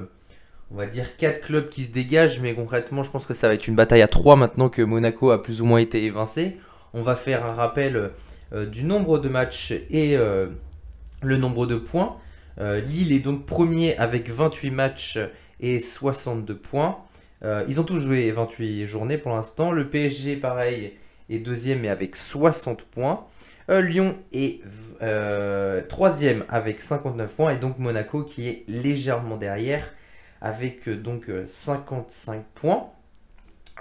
on 0.72 0.78
va 0.78 0.86
dire 0.86 1.18
4 1.18 1.42
clubs 1.42 1.70
qui 1.70 1.84
se 1.84 1.92
dégagent, 1.92 2.40
mais 2.40 2.54
concrètement, 2.54 3.04
je 3.04 3.12
pense 3.12 3.26
que 3.26 3.34
ça 3.34 3.48
va 3.48 3.56
être 3.56 3.68
une 3.68 3.76
bataille 3.76 4.02
à 4.02 4.08
3 4.08 4.36
maintenant 4.36 4.70
que 4.70 4.82
Monaco 4.82 5.32
a 5.32 5.42
plus 5.42 5.62
ou 5.62 5.66
moins 5.66 5.80
été 5.80 6.04
évincé. 6.04 6.58
On 6.94 7.02
va 7.02 7.16
faire 7.16 7.46
un 7.46 7.54
rappel 7.54 8.12
euh, 8.54 8.66
du 8.66 8.84
nombre 8.84 9.18
de 9.18 9.30
matchs 9.30 9.72
et 9.90 10.18
euh, 10.18 10.48
le 11.24 11.38
nombre 11.38 11.66
de 11.66 11.76
points. 11.76 12.18
Euh, 12.60 12.82
Lille 12.82 13.12
est 13.12 13.20
donc 13.20 13.46
premier 13.46 13.96
avec 13.98 14.30
28 14.30 14.72
matchs 14.72 15.20
et 15.60 15.80
62 15.80 16.56
points. 16.58 16.98
ils 17.68 17.80
ont 17.80 17.84
tous 17.84 17.98
joué 17.98 18.32
28 18.32 18.86
journées 18.86 19.18
pour 19.18 19.34
l'instant. 19.34 19.72
Le 19.72 19.90
PSG, 19.90 20.36
pareil, 20.38 20.94
deuxième 21.40 21.82
mais 21.82 21.90
avec 21.90 22.16
60 22.16 22.84
points. 22.84 23.26
Lyon 23.70 24.18
est 24.34 24.62
troisième 25.88 26.44
avec 26.50 26.82
59 26.82 27.36
points. 27.36 27.52
Et 27.52 27.58
donc 27.58 27.80
Monaco 27.80 28.24
qui 28.24 28.50
est 28.50 28.64
légèrement 28.68 29.38
derrière 29.38 29.90
avec 30.42 30.90
donc 30.90 31.32
55 31.46 32.44
points. 32.54 32.92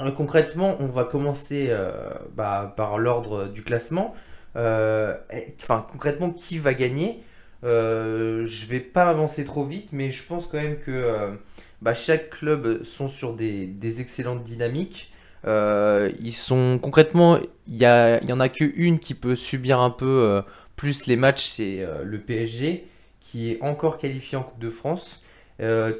Euh, 0.01 0.11
concrètement, 0.11 0.77
on 0.81 0.87
va 0.87 1.05
commencer 1.05 1.67
euh, 1.71 2.11
bah, 2.35 2.73
par 2.77 2.99
l'ordre 2.99 3.49
du 3.49 3.63
classement. 3.63 4.15
Euh, 4.57 5.17
enfin, 5.61 5.87
concrètement, 5.91 6.31
qui 6.31 6.59
va 6.59 6.75
gagner? 6.75 7.23
Je 7.63 8.67
vais 8.67 8.81
pas 8.81 9.09
avancer 9.09 9.45
trop 9.45 9.65
vite, 9.65 9.91
mais 9.93 10.11
je 10.11 10.25
pense 10.25 10.47
quand 10.47 10.61
même 10.61 10.79
que 10.79 11.39
bah, 11.83 11.95
chaque 11.95 12.31
club 12.31 12.83
sont 12.85 13.09
sur 13.09 13.35
des, 13.35 14.01
excellentes 14.01 14.43
dynamiques. 14.43 15.13
Sont 15.45 16.79
concrètement, 16.83 17.39
il 17.67 17.77
y, 17.77 17.87
en 17.87 18.41
a 18.41 18.49
qu'une 18.49 18.99
qui 18.99 19.15
peut 19.15 19.35
subir 19.35 19.81
un 19.81 19.91
peu 19.91 20.43
plus 20.77 21.07
les 21.07 21.17
matchs, 21.17 21.45
c'est 21.45 21.87
le 22.05 22.19
PSG 22.19 22.87
qui 23.21 23.53
est 23.53 23.63
encore 23.63 23.99
qualifié 23.99 24.37
en 24.39 24.43
Coupe 24.43 24.61
de 24.61 24.71
France, 24.71 25.21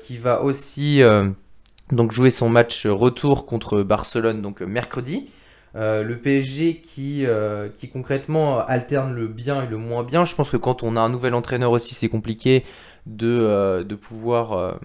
qui 0.01 0.17
va 0.17 0.43
aussi 0.43 1.03
donc 1.93 2.13
jouer 2.13 2.31
son 2.31 2.49
match 2.49 2.87
retour 2.87 3.47
contre 3.47 3.83
Barcelone 3.83 4.43
donc 4.43 4.61
mercredi. 4.61 5.29
Euh, 5.77 6.03
le 6.03 6.19
PSG 6.19 6.81
qui, 6.81 7.25
euh, 7.27 7.69
concrètement 7.93 8.59
alterne 8.59 9.15
le 9.15 9.29
bien 9.29 9.63
et 9.63 9.67
le 9.67 9.77
moins 9.77 10.03
bien. 10.03 10.25
Je 10.25 10.35
pense 10.35 10.51
que 10.51 10.57
quand 10.57 10.83
on 10.83 10.97
a 10.97 11.01
un 11.01 11.09
nouvel 11.09 11.35
entraîneur 11.35 11.71
aussi, 11.71 11.95
c'est 11.95 12.09
compliqué 12.09 12.65
de 13.07 13.95
pouvoir 14.01 14.79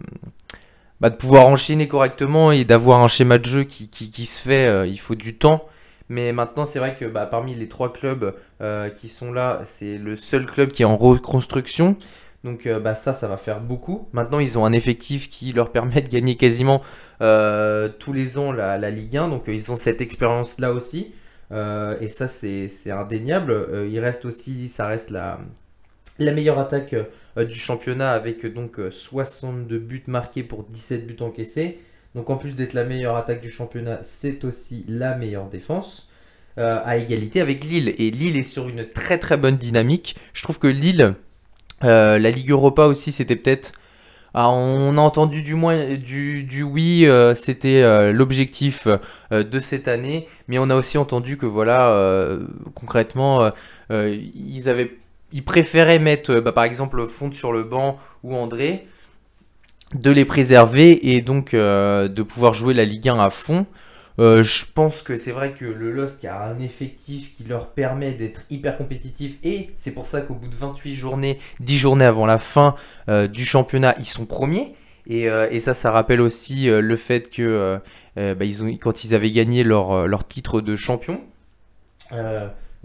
bah, 1.01 1.09
de 1.09 1.15
pouvoir 1.15 1.47
enchaîner 1.47 1.87
correctement 1.87 2.51
et 2.51 2.63
d'avoir 2.63 3.01
un 3.01 3.07
schéma 3.07 3.37
de 3.37 3.45
jeu 3.45 3.63
qui, 3.63 3.89
qui, 3.89 4.25
se 4.25 4.41
fait. 4.41 4.67
Euh, 4.67 4.87
il 4.87 4.99
faut 4.99 5.15
du 5.15 5.37
temps. 5.37 5.65
Mais 6.07 6.31
maintenant, 6.31 6.65
c'est 6.65 6.79
vrai 6.79 6.95
que 6.95 7.05
bah, 7.05 7.25
parmi 7.25 7.55
les 7.55 7.67
trois 7.67 7.91
clubs 7.91 8.35
euh, 8.61 8.89
qui 8.89 9.09
sont 9.09 9.33
là, 9.33 9.61
c'est 9.65 9.97
le 9.97 10.15
seul 10.15 10.45
club 10.45 10.71
qui 10.71 10.83
est 10.83 10.85
en 10.85 10.97
reconstruction. 10.97 11.97
Donc 12.43 12.67
euh, 12.67 12.79
bah, 12.79 12.95
ça, 12.95 13.13
ça 13.13 13.27
va 13.27 13.37
faire 13.37 13.59
beaucoup. 13.59 14.07
Maintenant, 14.13 14.39
ils 14.39 14.57
ont 14.57 14.65
un 14.65 14.71
effectif 14.71 15.29
qui 15.29 15.51
leur 15.51 15.71
permet 15.71 16.01
de 16.01 16.09
gagner 16.09 16.37
quasiment 16.37 16.81
tous 17.19 18.13
les 18.13 18.37
ans 18.37 18.51
la, 18.51 18.77
la 18.77 18.91
Ligue 18.91 19.17
1. 19.17 19.29
Donc 19.29 19.43
ils 19.47 19.71
ont 19.71 19.75
cette 19.75 20.01
expérience-là 20.01 20.71
aussi. 20.71 21.13
et 21.51 22.07
ça, 22.07 22.27
c'est 22.27 22.91
indéniable. 22.91 23.87
il 23.91 23.99
reste 23.99 24.25
aussi, 24.25 24.69
ça 24.69 24.87
reste 24.87 25.09
la, 25.09 25.39
la 26.19 26.31
meilleure 26.31 26.59
attaque 26.59 26.95
euh, 27.37 27.45
du 27.45 27.55
championnat 27.55 28.11
avec 28.11 28.45
donc 28.45 28.79
62 28.89 29.75
euh, 29.75 29.79
buts 29.79 30.03
marqués 30.07 30.43
pour 30.43 30.63
17 30.63 31.05
buts 31.05 31.21
encaissés. 31.21 31.79
Donc 32.13 32.29
en 32.29 32.37
plus 32.37 32.55
d'être 32.55 32.73
la 32.73 32.85
meilleure 32.85 33.17
attaque 33.17 33.41
du 33.41 33.49
championnat, 33.49 33.99
c'est 34.01 34.45
aussi 34.45 34.85
la 34.87 35.15
meilleure 35.15 35.47
défense. 35.47 36.09
Euh, 36.57 36.79
à 36.85 36.95
égalité 36.95 37.41
avec 37.41 37.65
Lille. 37.65 37.93
Et 37.97 38.11
Lille 38.11 38.37
est 38.37 38.43
sur 38.43 38.69
une 38.69 38.87
très 38.87 39.17
très 39.17 39.35
bonne 39.35 39.57
dynamique. 39.57 40.15
Je 40.31 40.41
trouve 40.41 40.57
que 40.57 40.67
Lille, 40.67 41.15
la 41.81 42.17
Ligue 42.17 42.51
Europa 42.51 42.85
aussi, 42.85 43.11
c'était 43.11 43.35
peut-être... 43.35 43.73
Ah, 44.33 44.49
on 44.49 44.97
a 44.97 45.01
entendu 45.01 45.43
du 45.43 45.55
moins 45.55 45.95
du 45.95 46.63
oui, 46.63 47.05
c'était 47.35 48.11
l'objectif 48.13 48.87
de 49.31 49.59
cette 49.59 49.89
année, 49.89 50.27
mais 50.47 50.57
on 50.57 50.69
a 50.69 50.75
aussi 50.75 50.97
entendu 50.97 51.37
que 51.37 51.45
voilà, 51.45 52.39
concrètement, 52.73 53.51
ils 53.89 54.69
avaient 54.69 54.91
il 55.35 55.43
préférait 55.43 55.99
mettre 55.99 56.31
euh, 56.31 56.41
bah, 56.41 56.53
par 56.53 56.63
exemple 56.63 57.05
Fonte 57.05 57.35
sur 57.35 57.51
le 57.51 57.63
banc 57.63 57.99
ou 58.23 58.35
André, 58.35 58.87
de 59.93 60.09
les 60.09 60.25
préserver 60.25 61.13
et 61.13 61.21
donc 61.21 61.53
euh, 61.53 62.07
de 62.07 62.23
pouvoir 62.23 62.53
jouer 62.53 62.73
la 62.73 62.85
Ligue 62.85 63.09
1 63.09 63.19
à 63.19 63.29
fond. 63.29 63.67
Euh, 64.17 64.43
je 64.43 64.63
pense 64.73 65.01
que 65.01 65.17
c'est 65.17 65.33
vrai 65.33 65.51
que 65.51 65.65
le 65.65 65.91
LOSC 65.91 66.23
a 66.23 66.45
un 66.47 66.57
effectif 66.59 67.35
qui 67.35 67.43
leur 67.43 67.71
permet 67.71 68.13
d'être 68.13 68.43
hyper 68.49 68.77
compétitif 68.77 69.37
et 69.43 69.71
c'est 69.75 69.91
pour 69.91 70.05
ça 70.05 70.21
qu'au 70.21 70.35
bout 70.35 70.47
de 70.47 70.55
28 70.55 70.95
journées, 70.95 71.37
10 71.59 71.77
journées 71.77 72.05
avant 72.05 72.25
la 72.25 72.37
fin 72.37 72.75
du 73.09 73.43
championnat, 73.43 73.93
ils 73.99 74.05
sont 74.05 74.25
premiers. 74.25 74.73
Et, 75.07 75.27
ça, 75.59 75.73
ça 75.73 75.91
rappelle 75.91 76.21
aussi 76.21 76.67
le 76.67 76.95
fait 76.95 77.29
que 77.29 77.77
bah, 78.15 78.45
ils 78.45 78.63
ont, 78.63 78.67
quand 78.77 79.03
ils 79.03 79.13
avaient 79.13 79.31
gagné 79.31 79.65
leur, 79.65 80.07
leur 80.07 80.25
titre 80.25 80.61
de 80.61 80.77
champion, 80.77 81.21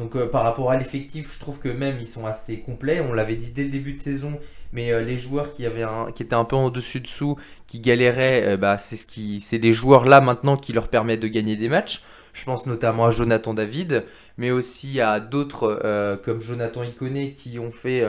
donc 0.00 0.16
euh, 0.16 0.26
par 0.26 0.42
rapport 0.42 0.70
à 0.70 0.76
l'effectif, 0.78 1.34
je 1.34 1.38
trouve 1.38 1.60
que 1.60 1.68
même 1.68 1.98
ils 2.00 2.06
sont 2.06 2.26
assez 2.26 2.60
complets. 2.60 3.00
On 3.00 3.12
l'avait 3.12 3.36
dit 3.36 3.50
dès 3.50 3.64
le 3.64 3.68
début 3.68 3.92
de 3.92 4.00
saison, 4.00 4.40
mais 4.72 4.92
euh, 4.92 5.02
les 5.02 5.18
joueurs 5.18 5.52
qui 5.52 5.64
étaient 5.64 6.34
un 6.34 6.44
peu 6.44 6.56
en 6.56 6.70
dessus 6.70 7.00
dessous, 7.00 7.36
qui 7.66 7.80
galéraient, 7.80 8.54
euh, 8.54 8.56
bah, 8.56 8.78
c'est 8.78 8.96
ce 8.96 9.04
qui, 9.06 9.40
c'est 9.40 9.58
des 9.58 9.72
joueurs 9.72 10.06
là 10.06 10.22
maintenant 10.22 10.56
qui 10.56 10.72
leur 10.72 10.88
permettent 10.88 11.20
de 11.20 11.28
gagner 11.28 11.56
des 11.56 11.68
matchs. 11.68 12.02
Je 12.32 12.44
pense 12.46 12.64
notamment 12.64 13.06
à 13.06 13.10
Jonathan 13.10 13.52
David, 13.52 14.04
mais 14.38 14.50
aussi 14.50 15.00
à 15.00 15.20
d'autres 15.20 15.80
comme 16.24 16.40
Jonathan 16.40 16.84
Iconé 16.84 17.32
qui 17.32 17.58
ont 17.58 17.72
fait 17.72 18.04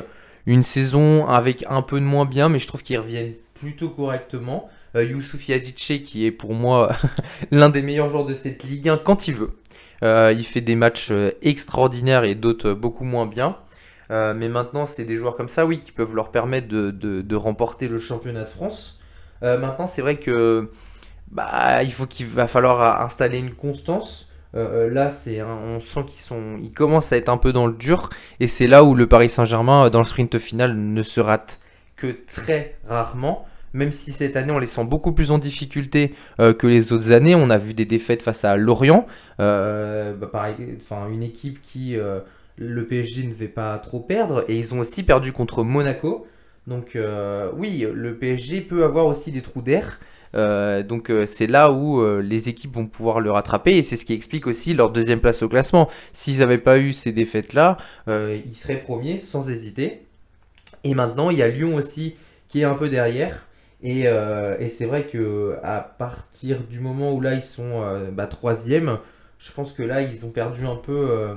une 0.45 0.61
saison 0.61 1.25
avec 1.25 1.65
un 1.67 1.81
peu 1.81 1.99
de 1.99 2.05
moins 2.05 2.25
bien, 2.25 2.47
mais 2.47 2.59
je 2.59 2.67
trouve 2.67 2.83
qu'ils 2.83 2.99
reviennent 2.99 3.33
plutôt 3.55 3.89
correctement. 3.89 4.69
Youssouf 4.93 5.49
Yadiche 5.49 6.03
qui 6.03 6.27
est 6.27 6.31
pour 6.31 6.53
moi 6.53 6.95
l'un 7.51 7.69
des 7.69 7.81
meilleurs 7.81 8.09
joueurs 8.09 8.25
de 8.25 8.35
cette 8.35 8.63
Ligue 8.63 8.89
1 8.89 8.97
quand 8.97 9.27
il 9.27 9.33
veut. 9.33 9.53
Euh, 10.03 10.33
il 10.35 10.43
fait 10.43 10.61
des 10.61 10.75
matchs 10.75 11.09
euh, 11.11 11.31
extraordinaires 11.41 12.23
et 12.23 12.33
d'autres 12.33 12.69
euh, 12.69 12.75
beaucoup 12.75 13.03
moins 13.03 13.27
bien. 13.27 13.57
mais 14.09 14.49
maintenant, 14.49 14.85
c'est 14.85 15.05
des 15.05 15.15
joueurs 15.15 15.37
comme 15.37 15.47
ça, 15.47 15.65
oui, 15.65 15.79
qui 15.79 15.93
peuvent 15.93 16.13
leur 16.13 16.31
permettre 16.31 16.67
de, 16.67 17.35
remporter 17.35 17.87
le 17.87 17.97
championnat 17.97 18.43
de 18.43 18.49
France. 18.49 18.99
maintenant, 19.41 19.87
c'est 19.87 20.01
vrai 20.01 20.17
que 20.17 20.69
bah, 21.31 21.81
il 21.83 21.93
faut 21.93 22.05
qu'il 22.05 22.27
va 22.27 22.47
falloir 22.47 23.01
installer 23.01 23.37
une 23.37 23.53
constance. 23.53 24.27
là, 24.53 25.11
c'est 25.11 25.41
on 25.41 25.79
sent 25.79 26.03
qu'ils 26.07 26.19
sont, 26.19 26.57
ils 26.61 26.73
commencent 26.73 27.13
à 27.13 27.17
être 27.17 27.29
un 27.29 27.37
peu 27.37 27.53
dans 27.53 27.67
le 27.67 27.73
dur, 27.73 28.09
et 28.41 28.47
c'est 28.47 28.67
là 28.67 28.83
où 28.83 28.95
le 28.95 29.07
Paris 29.07 29.29
Saint-Germain 29.29 29.89
dans 29.89 30.01
le 30.01 30.05
sprint 30.05 30.37
final 30.39 30.75
ne 30.75 31.03
se 31.03 31.21
rate 31.21 31.59
que 31.95 32.07
très 32.27 32.75
rarement 32.85 33.45
même 33.73 33.91
si 33.91 34.11
cette 34.11 34.35
année 34.35 34.51
on 34.51 34.59
les 34.59 34.67
sent 34.67 34.83
beaucoup 34.85 35.11
plus 35.11 35.31
en 35.31 35.37
difficulté 35.37 36.13
euh, 36.39 36.53
que 36.53 36.67
les 36.67 36.93
autres 36.93 37.11
années. 37.11 37.35
On 37.35 37.49
a 37.49 37.57
vu 37.57 37.73
des 37.73 37.85
défaites 37.85 38.21
face 38.21 38.45
à 38.45 38.57
Lorient, 38.57 39.05
euh, 39.39 40.13
bah, 40.13 40.49
une 41.09 41.23
équipe 41.23 41.61
qui 41.61 41.97
euh, 41.97 42.19
le 42.57 42.85
PSG 42.85 43.23
ne 43.23 43.33
fait 43.33 43.47
pas 43.47 43.77
trop 43.77 43.99
perdre, 43.99 44.45
et 44.47 44.57
ils 44.57 44.73
ont 44.75 44.79
aussi 44.79 45.03
perdu 45.03 45.31
contre 45.31 45.63
Monaco. 45.63 46.27
Donc 46.67 46.95
oui, 47.57 47.87
le 47.91 48.15
PSG 48.15 48.61
peut 48.61 48.83
avoir 48.83 49.07
aussi 49.07 49.31
des 49.31 49.41
trous 49.41 49.63
d'air. 49.63 49.99
donc 50.33 51.11
c'est 51.25 51.47
là 51.47 51.71
où 51.71 52.05
les 52.19 52.49
équipes 52.49 52.75
vont 52.75 52.85
pouvoir 52.85 53.19
le 53.19 53.31
rattraper 53.31 53.77
et 53.77 53.81
c'est 53.81 53.97
ce 53.97 54.05
qui 54.05 54.13
explique 54.13 54.45
aussi 54.45 54.75
leur 54.75 54.91
deuxième 54.91 55.19
place 55.19 55.41
au 55.41 55.49
classement. 55.49 55.89
S'ils 56.13 56.37
n'avaient 56.37 56.59
pas 56.59 56.77
eu 56.77 56.93
ces 56.93 57.11
défaites-là, 57.13 57.77
ils 58.07 58.53
seraient 58.53 58.79
premiers 58.79 59.17
sans 59.17 59.49
hésiter. 59.49 60.03
Et 60.83 60.93
maintenant, 60.93 61.31
il 61.31 61.39
y 61.39 61.43
a 61.43 61.47
Lyon 61.47 61.75
aussi 61.75 62.15
qui 62.47 62.61
est 62.61 62.65
un 62.65 62.75
peu 62.75 62.89
derrière. 62.89 63.47
Euh, 63.83 64.57
et, 64.59 64.69
c'est 64.69 64.85
vrai 64.85 65.05
que 65.05 65.57
à 65.63 65.79
partir 65.81 66.61
du 66.63 66.79
moment 66.79 67.13
où 67.13 67.21
là 67.21 67.33
ils 67.33 67.43
sont 67.43 67.81
euh, 67.83 68.11
bah, 68.11 68.27
troisième, 68.27 68.99
je 69.39 69.51
pense 69.51 69.73
que 69.73 69.83
là 69.83 70.01
ils 70.01 70.25
ont 70.25 70.29
perdu 70.29 70.65
un 70.65 70.75
peu, 70.75 71.09
euh, 71.09 71.35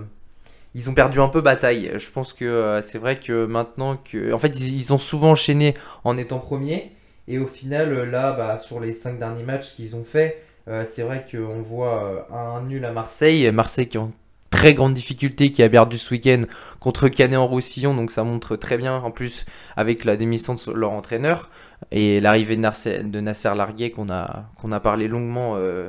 ils 0.74 0.90
ont 0.90 0.94
perdu 0.94 1.20
un 1.20 1.28
peu 1.28 1.40
bataille. 1.40 1.92
Je 1.96 2.10
pense 2.10 2.32
que 2.32 2.80
c'est 2.82 2.98
vrai 2.98 3.16
que 3.16 3.46
maintenant 3.46 3.96
que, 3.96 4.32
en 4.32 4.38
fait 4.38 4.60
ils, 4.60 4.92
ont 4.92 4.98
souvent 4.98 5.30
enchaîné 5.30 5.74
en 6.04 6.16
étant 6.16 6.38
premiers 6.38 6.92
et 7.28 7.38
au 7.38 7.46
final 7.46 8.10
là 8.10 8.32
bah, 8.32 8.58
sur 8.58 8.80
les 8.80 8.92
cinq 8.92 9.18
derniers 9.18 9.44
matchs 9.44 9.74
qu'ils 9.74 9.96
ont 9.96 10.04
fait, 10.04 10.42
c'est 10.84 11.02
vrai 11.02 11.24
qu'on 11.30 11.62
voit 11.62 12.26
un 12.30 12.62
nul 12.62 12.84
à 12.84 12.92
Marseille, 12.92 13.50
Marseille 13.52 13.88
qui 13.88 13.96
est 13.96 14.00
en 14.00 14.12
très 14.54 14.72
grande 14.72 14.94
difficulté, 14.94 15.50
qui 15.50 15.64
a 15.64 15.68
perdu 15.68 15.98
ce 15.98 16.14
week-end 16.14 16.42
contre 16.78 17.08
Canet 17.08 17.36
en 17.36 17.46
Roussillon, 17.46 17.92
donc 17.92 18.12
ça 18.12 18.22
montre 18.22 18.54
très 18.54 18.78
bien 18.78 18.94
en 18.94 19.10
plus 19.10 19.46
avec 19.76 20.04
la 20.04 20.16
démission 20.16 20.54
de 20.54 20.72
leur 20.72 20.92
entraîneur 20.92 21.50
et 21.90 22.20
l'arrivée 22.20 22.56
de 22.56 23.20
Nasser, 23.20 23.54
Larguet 23.56 23.90
qu'on 23.90 24.10
a, 24.10 24.44
qu'on 24.60 24.70
a 24.70 24.78
parlé 24.78 25.08
longuement 25.08 25.56
euh, 25.56 25.88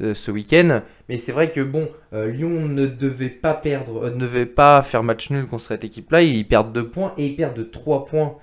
euh, 0.00 0.14
ce 0.14 0.30
week-end. 0.30 0.80
Mais 1.10 1.18
c'est 1.18 1.32
vrai 1.32 1.50
que 1.50 1.60
bon, 1.60 1.90
euh, 2.14 2.28
Lyon 2.28 2.68
ne 2.68 2.86
devait 2.86 3.28
pas 3.28 3.52
perdre, 3.52 4.08
ne 4.08 4.18
devait 4.18 4.46
pas 4.46 4.82
faire 4.82 5.02
match 5.02 5.30
nul 5.30 5.44
contre 5.44 5.64
cette 5.64 5.84
équipe-là. 5.84 6.22
Ils 6.22 6.48
perdent 6.48 6.72
2 6.72 6.88
points 6.88 7.12
et 7.18 7.26
ils 7.26 7.36
perdent 7.36 7.70
3 7.70 8.06
points 8.06 8.36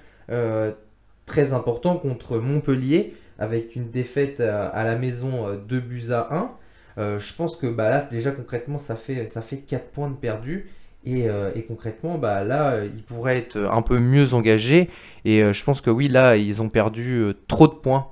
très 1.25 1.51
importants 1.53 1.97
contre 1.97 2.37
Montpellier 2.37 3.15
avec 3.39 3.75
une 3.75 3.89
défaite 3.89 4.39
à, 4.39 4.83
la 4.83 4.95
maison 4.95 5.59
2 5.67 5.79
buts 5.79 6.11
à 6.11 6.27
1. 6.31 6.51
Je 6.97 7.33
pense 7.33 7.55
que 7.55 7.67
bah, 7.67 7.89
là, 7.89 8.05
déjà 8.05 8.31
concrètement, 8.31 8.77
ça 8.77 8.95
fait, 8.95 9.27
ça 9.27 9.41
fait 9.41 9.57
4 9.57 9.85
points 9.91 10.09
de 10.09 10.15
perdus. 10.15 10.69
Euh, 11.07 11.51
et, 11.55 11.63
concrètement, 11.63 12.17
bah, 12.17 12.43
là, 12.43 12.73
euh, 12.73 12.89
ils 12.95 13.03
pourraient 13.03 13.37
être 13.37 13.57
un 13.57 13.81
peu 13.81 13.99
mieux 13.99 14.33
engagés. 14.33 14.89
Et 15.25 15.43
euh, 15.43 15.53
je 15.53 15.63
pense 15.63 15.81
que 15.81 15.89
oui, 15.89 16.07
là, 16.07 16.37
ils 16.37 16.61
ont 16.61 16.69
perdu 16.69 17.33
trop 17.47 17.67
de 17.67 17.73
points 17.73 18.07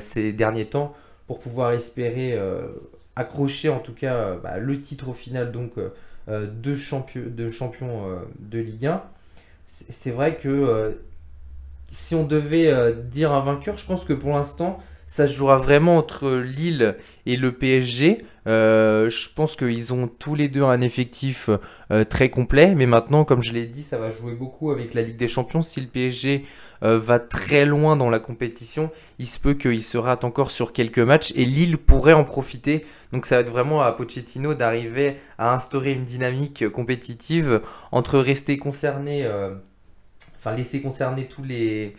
ces 0.00 0.32
derniers 0.32 0.66
temps 0.66 0.94
pour 1.26 1.38
pouvoir 1.38 1.72
espérer 1.72 2.38
accrocher 3.14 3.68
en 3.68 3.78
tout 3.78 3.92
cas 3.92 4.36
bah, 4.42 4.58
le 4.58 4.80
titre 4.80 5.08
au 5.08 5.12
final 5.12 5.52
donc, 5.52 5.72
de, 6.28 6.74
champion, 6.74 7.22
de 7.26 7.48
champion 7.50 8.06
de 8.38 8.58
Ligue 8.58 8.86
1. 8.86 9.02
C'est 9.66 10.10
vrai 10.10 10.36
que 10.36 10.98
si 11.90 12.14
on 12.14 12.24
devait 12.24 12.94
dire 12.94 13.32
un 13.32 13.40
vainqueur, 13.40 13.78
je 13.78 13.86
pense 13.86 14.04
que 14.04 14.12
pour 14.12 14.30
l'instant, 14.30 14.78
ça 15.06 15.26
se 15.26 15.32
jouera 15.32 15.58
vraiment 15.58 15.98
entre 15.98 16.30
Lille 16.30 16.96
et 17.26 17.36
le 17.36 17.52
PSG. 17.52 18.18
Euh, 18.46 19.08
je 19.08 19.28
pense 19.32 19.54
qu'ils 19.54 19.92
ont 19.92 20.08
tous 20.08 20.34
les 20.34 20.48
deux 20.48 20.62
un 20.62 20.80
effectif 20.80 21.48
euh, 21.90 22.04
très 22.04 22.30
complet, 22.30 22.74
mais 22.74 22.86
maintenant, 22.86 23.24
comme 23.24 23.42
je 23.42 23.52
l'ai 23.52 23.66
dit, 23.66 23.82
ça 23.82 23.98
va 23.98 24.10
jouer 24.10 24.32
beaucoup 24.32 24.70
avec 24.70 24.94
la 24.94 25.02
Ligue 25.02 25.16
des 25.16 25.28
Champions. 25.28 25.62
Si 25.62 25.80
le 25.80 25.86
PSG 25.86 26.44
euh, 26.82 26.98
va 26.98 27.18
très 27.20 27.64
loin 27.64 27.96
dans 27.96 28.10
la 28.10 28.18
compétition, 28.18 28.90
il 29.18 29.26
se 29.26 29.38
peut 29.38 29.54
qu'il 29.54 29.82
se 29.82 29.98
rate 29.98 30.24
encore 30.24 30.50
sur 30.50 30.72
quelques 30.72 30.98
matchs 30.98 31.32
et 31.36 31.44
Lille 31.44 31.78
pourrait 31.78 32.14
en 32.14 32.24
profiter. 32.24 32.84
Donc 33.12 33.26
ça 33.26 33.36
va 33.36 33.42
être 33.42 33.50
vraiment 33.50 33.82
à 33.82 33.92
Pochettino 33.92 34.54
d'arriver 34.54 35.16
à 35.38 35.52
instaurer 35.52 35.92
une 35.92 36.02
dynamique 36.02 36.68
compétitive 36.70 37.60
entre 37.92 38.18
rester 38.18 38.56
concerné, 38.56 39.28
enfin 40.36 40.56
laisser 40.56 40.80
concerner 40.80 41.28
tous 41.28 41.44
les 41.44 41.94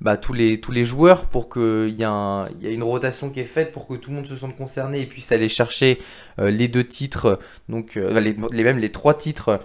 bah, 0.00 0.16
tous, 0.16 0.32
les, 0.32 0.82
joueurs 0.82 1.26
pour 1.26 1.48
qu'il 1.48 1.88
y, 1.88 2.02
y 2.02 2.04
a 2.04 2.48
une 2.62 2.82
rotation 2.82 3.30
qui 3.30 3.40
est 3.40 3.44
faite 3.44 3.72
pour 3.72 3.86
que 3.86 3.94
tout 3.94 4.10
le 4.10 4.16
monde 4.16 4.26
se 4.26 4.36
sente 4.36 4.56
concerné 4.56 5.00
et 5.00 5.06
puisse 5.06 5.32
aller 5.32 5.48
chercher 5.48 6.00
euh, 6.38 6.50
les 6.50 6.68
deux 6.68 6.84
titres, 6.84 7.38
donc 7.68 7.96
euh, 7.96 8.20
les, 8.20 8.36
les, 8.52 8.64
même 8.64 8.78
les 8.78 8.92
trois 8.92 9.14
titres 9.14 9.60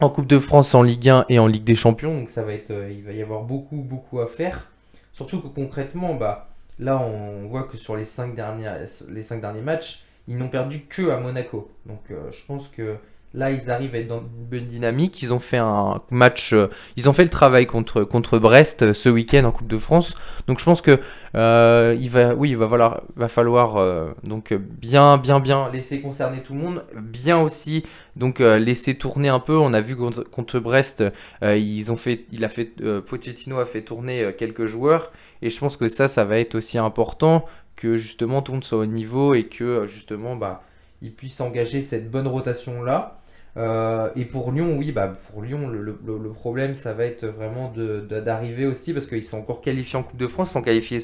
en 0.00 0.08
Coupe 0.08 0.26
de 0.26 0.38
France, 0.38 0.74
en 0.74 0.82
Ligue 0.82 1.08
1 1.08 1.26
et 1.28 1.38
en 1.38 1.46
Ligue 1.46 1.64
des 1.64 1.74
Champions. 1.74 2.14
Donc 2.14 2.30
ça 2.30 2.42
va 2.42 2.52
être, 2.52 2.70
euh, 2.70 2.90
il 2.90 3.02
va 3.04 3.12
y 3.12 3.22
avoir 3.22 3.42
beaucoup, 3.42 3.76
beaucoup 3.76 4.20
à 4.20 4.26
faire. 4.26 4.70
Surtout 5.12 5.40
que 5.40 5.48
concrètement, 5.48 6.14
bah, 6.14 6.50
là 6.78 6.98
on 6.98 7.46
voit 7.46 7.64
que 7.64 7.76
sur 7.76 7.96
les 7.96 8.04
cinq, 8.04 8.34
dernières, 8.34 8.80
les 9.08 9.22
cinq 9.22 9.40
derniers 9.40 9.62
matchs, 9.62 10.04
ils 10.26 10.36
n'ont 10.36 10.48
perdu 10.48 10.82
que 10.88 11.10
à 11.10 11.18
Monaco. 11.18 11.70
Donc 11.86 12.00
je 12.08 12.44
pense 12.46 12.68
que 12.68 12.96
Là, 13.34 13.50
ils 13.50 13.68
arrivent 13.68 13.96
à 13.96 13.98
être 13.98 14.06
dans 14.06 14.20
une 14.20 14.46
bonne 14.48 14.66
dynamique. 14.66 15.20
Ils 15.20 15.34
ont 15.34 15.40
fait 15.40 15.58
un 15.58 16.00
match, 16.10 16.52
euh, 16.52 16.68
ils 16.96 17.08
ont 17.08 17.12
fait 17.12 17.24
le 17.24 17.30
travail 17.30 17.66
contre, 17.66 18.04
contre 18.04 18.38
Brest 18.38 18.82
euh, 18.82 18.92
ce 18.92 19.08
week-end 19.08 19.42
en 19.42 19.50
Coupe 19.50 19.66
de 19.66 19.76
France. 19.76 20.14
Donc, 20.46 20.60
je 20.60 20.64
pense 20.64 20.80
que 20.80 21.00
euh, 21.34 21.96
il 22.00 22.10
va, 22.10 22.32
oui, 22.36 22.50
il 22.50 22.56
va 22.56 22.68
falloir, 22.68 23.02
va 23.16 23.26
falloir 23.26 24.14
donc 24.22 24.52
bien, 24.54 25.18
bien, 25.18 25.40
bien 25.40 25.68
laisser 25.72 26.00
concerner 26.00 26.44
tout 26.44 26.54
le 26.54 26.60
monde, 26.60 26.84
bien 26.96 27.40
aussi 27.40 27.84
donc 28.14 28.38
laisser 28.38 28.94
tourner 28.94 29.28
un 29.28 29.40
peu. 29.40 29.58
On 29.58 29.72
a 29.72 29.80
vu 29.80 29.96
contre, 29.96 30.22
contre 30.22 30.60
Brest, 30.60 31.02
ils 31.42 31.90
ont 31.90 31.96
fait, 31.96 32.26
il 32.30 32.44
a 32.44 32.48
fait, 32.48 32.70
Pochettino 33.00 33.58
a 33.58 33.66
fait 33.66 33.82
tourner 33.82 34.32
quelques 34.38 34.66
joueurs, 34.66 35.10
et 35.42 35.50
je 35.50 35.58
pense 35.58 35.76
que 35.76 35.88
ça, 35.88 36.06
ça 36.06 36.24
va 36.24 36.38
être 36.38 36.54
aussi 36.54 36.78
important 36.78 37.46
que 37.74 37.96
justement 37.96 38.42
tout 38.42 38.52
le 38.52 38.56
monde 38.56 38.64
soit 38.64 38.78
au 38.78 38.86
niveau 38.86 39.34
et 39.34 39.48
que 39.48 39.86
justement, 39.86 40.36
bah, 40.36 40.62
il 41.02 41.12
puisse 41.12 41.40
engager 41.40 41.82
cette 41.82 42.10
bonne 42.10 42.28
rotation 42.28 42.82
là. 42.84 43.20
Euh, 43.56 44.10
et 44.16 44.24
pour 44.24 44.50
Lyon, 44.50 44.76
oui, 44.76 44.90
bah 44.92 45.12
pour 45.30 45.42
Lyon, 45.42 45.68
le, 45.68 46.30
problème, 46.32 46.74
ça 46.74 46.92
va 46.92 47.04
être 47.04 47.24
vraiment 47.26 47.72
d'arriver 47.74 48.66
aussi 48.66 48.92
parce 48.92 49.06
qu'ils 49.06 49.24
sont 49.24 49.38
encore 49.38 49.60
qualifiés 49.60 49.98
en 49.98 50.02
Coupe 50.02 50.18
de 50.18 50.26
France. 50.26 50.50
Ils 50.50 50.52
sont 50.54 50.62
qualifiés 50.62 51.00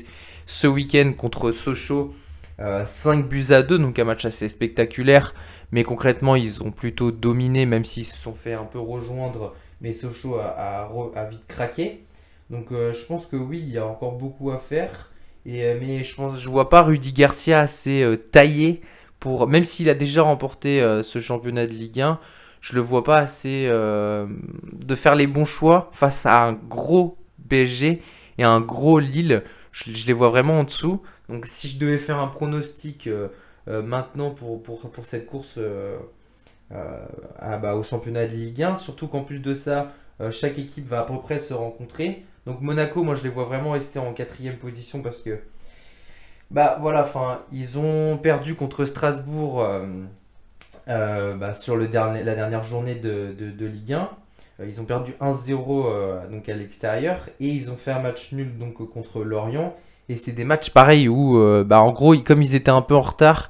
ce 0.46 0.66
week-end 0.66 1.12
contre 1.16 1.52
Sochaux, 1.52 2.12
5 2.58 2.64
euh, 2.64 3.22
buts 3.22 3.46
à 3.50 3.62
2, 3.62 3.78
donc 3.78 3.98
un 3.98 4.04
match 4.04 4.24
assez 4.24 4.48
spectaculaire. 4.48 5.34
Mais 5.72 5.84
concrètement, 5.84 6.34
ils 6.34 6.62
ont 6.62 6.72
plutôt 6.72 7.12
dominé, 7.12 7.66
même 7.66 7.84
s'ils 7.84 8.04
se 8.04 8.16
sont 8.16 8.34
fait 8.34 8.54
un 8.54 8.64
peu 8.64 8.80
rejoindre. 8.80 9.54
Mais 9.80 9.92
Sochaux 9.92 10.36
a, 10.38 11.28
vite 11.30 11.46
craqué. 11.46 12.02
Donc 12.50 12.72
euh, 12.72 12.92
je 12.92 13.04
pense 13.04 13.26
que 13.26 13.36
oui, 13.36 13.60
il 13.60 13.70
y 13.70 13.78
a 13.78 13.86
encore 13.86 14.16
beaucoup 14.16 14.50
à 14.50 14.58
faire. 14.58 15.10
Et, 15.46 15.74
mais 15.80 16.02
je 16.02 16.14
pense, 16.16 16.38
je 16.38 16.48
vois 16.50 16.68
pas 16.68 16.82
Rudy 16.82 17.12
Garcia 17.12 17.60
assez 17.60 18.04
taillé 18.32 18.82
même 19.48 19.64
s'il 19.64 19.88
a 19.88 19.94
déjà 19.94 20.22
remporté 20.22 20.80
ce 21.02 21.18
championnat 21.18 21.66
de 21.66 21.72
Ligue 21.72 22.00
1 22.00 22.18
je 22.60 22.74
le 22.74 22.80
vois 22.80 23.04
pas 23.04 23.18
assez 23.18 23.66
euh, 23.68 24.26
de 24.72 24.94
faire 24.94 25.14
les 25.14 25.26
bons 25.26 25.44
choix 25.44 25.90
face 25.92 26.26
à 26.26 26.44
un 26.44 26.52
gros 26.52 27.18
PSG 27.48 28.02
et 28.38 28.44
un 28.44 28.60
gros 28.60 28.98
Lille. 28.98 29.42
Je, 29.72 30.06
les 30.06 30.12
vois 30.12 30.28
vraiment 30.28 30.60
en 30.60 30.64
dessous. 30.64 31.02
Donc 31.28 31.46
si 31.46 31.68
je 31.68 31.78
devais 31.78 31.98
faire 31.98 32.18
un 32.18 32.26
pronostic 32.26 33.06
euh, 33.06 33.28
euh, 33.68 33.82
maintenant 33.82 34.30
pour, 34.30 34.62
pour, 34.62 34.90
pour, 34.90 35.06
cette 35.06 35.26
course 35.26 35.58
à, 37.38 37.58
bah, 37.58 37.76
au 37.76 37.82
championnat 37.82 38.26
de 38.26 38.32
Ligue 38.32 38.62
1, 38.62 38.76
surtout 38.76 39.08
qu'en 39.08 39.22
plus 39.22 39.40
de 39.40 39.54
ça, 39.54 39.92
chaque 40.30 40.58
équipe 40.58 40.84
va 40.84 41.00
à 41.00 41.04
peu 41.04 41.18
près 41.18 41.38
se 41.38 41.54
rencontrer. 41.54 42.24
Donc 42.46 42.60
Monaco, 42.60 43.02
moi 43.02 43.14
je 43.14 43.22
les 43.22 43.28
vois 43.28 43.44
vraiment 43.44 43.72
rester 43.72 43.98
en 43.98 44.12
quatrième 44.12 44.56
position 44.56 45.02
parce 45.02 45.22
que 45.22 45.38
bah 46.50 46.76
voilà, 46.80 47.02
enfin 47.02 47.40
ils 47.52 47.78
ont 47.78 48.18
perdu 48.18 48.54
contre 48.54 48.84
Strasbourg 48.84 49.64
euh, 50.88 51.36
bah, 51.36 51.54
sur 51.54 51.76
le 51.76 51.88
dernier, 51.88 52.22
la 52.22 52.34
dernière 52.34 52.62
journée 52.62 52.94
de, 52.94 53.32
de, 53.32 53.66
Ligue 53.66 53.92
1. 53.92 54.08
Euh, 54.60 54.66
ils 54.66 54.80
ont 54.80 54.84
perdu 54.84 55.12
1-0 55.20 55.86
euh, 55.86 56.28
donc 56.28 56.48
à 56.48 56.56
l'extérieur 56.56 57.28
et 57.38 57.46
ils 57.46 57.70
ont 57.70 57.76
fait 57.76 57.92
un 57.92 58.00
match 58.00 58.32
nul 58.32 58.56
donc 58.58 58.74
contre 58.90 59.22
Lorient. 59.22 59.74
Et 60.08 60.16
c'est 60.16 60.32
des 60.32 60.44
matchs 60.44 60.70
pareils 60.70 61.06
où, 61.08 61.38
bah, 61.64 61.80
en 61.80 61.92
gros, 61.92 62.16
comme 62.18 62.42
ils 62.42 62.56
étaient 62.56 62.70
un 62.70 62.82
peu 62.82 62.96
en 62.96 63.00
retard, 63.00 63.48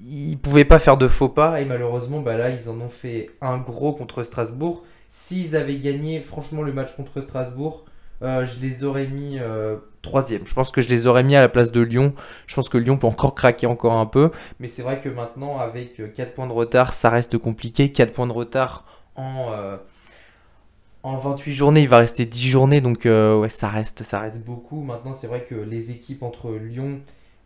ils 0.00 0.38
pouvaient 0.38 0.64
pas 0.64 0.78
faire 0.78 0.96
de 0.96 1.08
faux 1.08 1.28
pas 1.28 1.60
et 1.60 1.64
malheureusement 1.64 2.20
bah 2.20 2.38
là 2.38 2.50
ils 2.50 2.68
en 2.68 2.80
ont 2.80 2.88
fait 2.88 3.30
un 3.40 3.58
gros 3.58 3.92
contre 3.92 4.22
Strasbourg. 4.22 4.84
S'ils 5.08 5.56
avaient 5.56 5.78
gagné 5.78 6.20
franchement 6.20 6.62
le 6.62 6.72
match 6.72 6.94
contre 6.94 7.20
Strasbourg, 7.20 7.84
euh, 8.22 8.44
je 8.44 8.58
les 8.60 8.84
aurais 8.84 9.06
mis 9.06 9.38
euh, 9.38 9.76
troisième. 10.02 10.46
Je 10.46 10.54
pense 10.54 10.70
que 10.70 10.80
je 10.80 10.88
les 10.88 11.06
aurais 11.06 11.22
mis 11.22 11.36
à 11.36 11.40
la 11.40 11.48
place 11.48 11.70
de 11.70 11.80
Lyon. 11.80 12.14
Je 12.46 12.54
pense 12.54 12.68
que 12.68 12.78
Lyon 12.78 12.96
peut 12.96 13.06
encore 13.06 13.34
craquer 13.34 13.66
encore 13.66 13.94
un 13.94 14.06
peu. 14.06 14.30
Mais 14.58 14.68
c'est 14.68 14.82
vrai 14.82 15.00
que 15.00 15.08
maintenant, 15.08 15.58
avec 15.58 15.96
4 16.14 16.20
euh, 16.20 16.34
points 16.34 16.46
de 16.46 16.52
retard, 16.52 16.94
ça 16.94 17.10
reste 17.10 17.38
compliqué. 17.38 17.92
4 17.92 18.12
points 18.12 18.26
de 18.26 18.32
retard 18.32 18.84
en, 19.14 19.52
en 21.02 21.16
28 21.16 21.52
journées, 21.52 21.82
il 21.82 21.88
va 21.88 21.98
rester 21.98 22.26
10 22.26 22.48
journées. 22.48 22.80
Donc 22.80 23.02
ouais, 23.04 23.48
ça 23.48 23.68
reste, 23.68 24.02
ça 24.02 24.20
reste 24.20 24.40
beaucoup. 24.40 24.82
Maintenant, 24.82 25.12
c'est 25.12 25.26
vrai 25.26 25.44
que 25.48 25.54
les 25.54 25.90
équipes 25.90 26.22
entre 26.22 26.52
Lyon, 26.52 27.00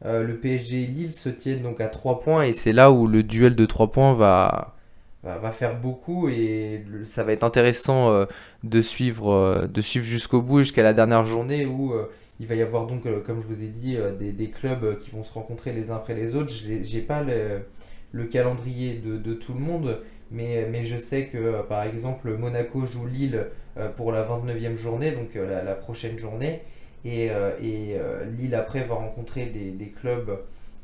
le 0.04 0.32
PSG 0.34 0.82
et 0.82 0.86
Lille 0.86 1.12
se 1.12 1.28
tiennent 1.28 1.62
donc 1.62 1.80
à 1.80 1.88
3 1.88 2.20
points. 2.20 2.42
Et 2.42 2.52
c'est 2.52 2.72
là 2.72 2.90
où 2.90 3.06
le 3.06 3.22
duel 3.22 3.56
de 3.56 3.66
3 3.66 3.90
points 3.90 4.12
va 4.14 4.74
va, 5.22 5.50
faire 5.50 5.78
beaucoup 5.78 6.28
et 6.28 6.84
ça 7.04 7.24
va 7.24 7.32
être 7.32 7.44
intéressant 7.44 8.10
euh, 8.10 8.26
de 8.64 8.80
suivre, 8.80 9.32
euh, 9.32 9.66
de 9.66 9.80
suivre 9.80 10.04
jusqu'au 10.04 10.42
bout, 10.42 10.60
jusqu'à 10.60 10.82
la 10.82 10.92
dernière 10.92 11.24
journée 11.24 11.64
où 11.64 11.92
euh, 11.92 12.10
il 12.40 12.46
va 12.46 12.54
y 12.56 12.62
avoir 12.62 12.86
donc, 12.86 13.04
comme 13.24 13.40
je 13.40 13.46
vous 13.46 13.62
ai 13.62 13.68
dit, 13.68 13.96
des, 14.18 14.50
clubs 14.50 14.98
qui 14.98 15.10
vont 15.10 15.22
se 15.22 15.32
rencontrer 15.32 15.72
les 15.72 15.92
uns 15.92 15.96
après 15.96 16.14
les 16.14 16.34
autres. 16.34 16.50
Je 16.50 16.72
n'ai 16.72 17.02
pas 17.02 17.22
le, 17.22 18.24
calendrier 18.24 18.94
de, 18.94 19.34
tout 19.34 19.52
le 19.54 19.60
monde, 19.60 20.00
mais, 20.32 20.66
mais 20.68 20.82
je 20.82 20.96
sais 20.96 21.26
que 21.26 21.62
par 21.68 21.84
exemple 21.84 22.36
Monaco 22.36 22.84
joue 22.84 23.06
Lille 23.06 23.46
pour 23.94 24.10
la 24.10 24.24
29e 24.24 24.74
journée, 24.74 25.12
donc 25.12 25.36
la, 25.36 25.74
prochaine 25.76 26.18
journée, 26.18 26.62
et, 27.04 27.26
et 27.26 27.96
Lille 28.36 28.56
après 28.56 28.82
va 28.82 28.96
rencontrer 28.96 29.46
des, 29.46 29.70
des 29.70 29.90
clubs 29.90 30.36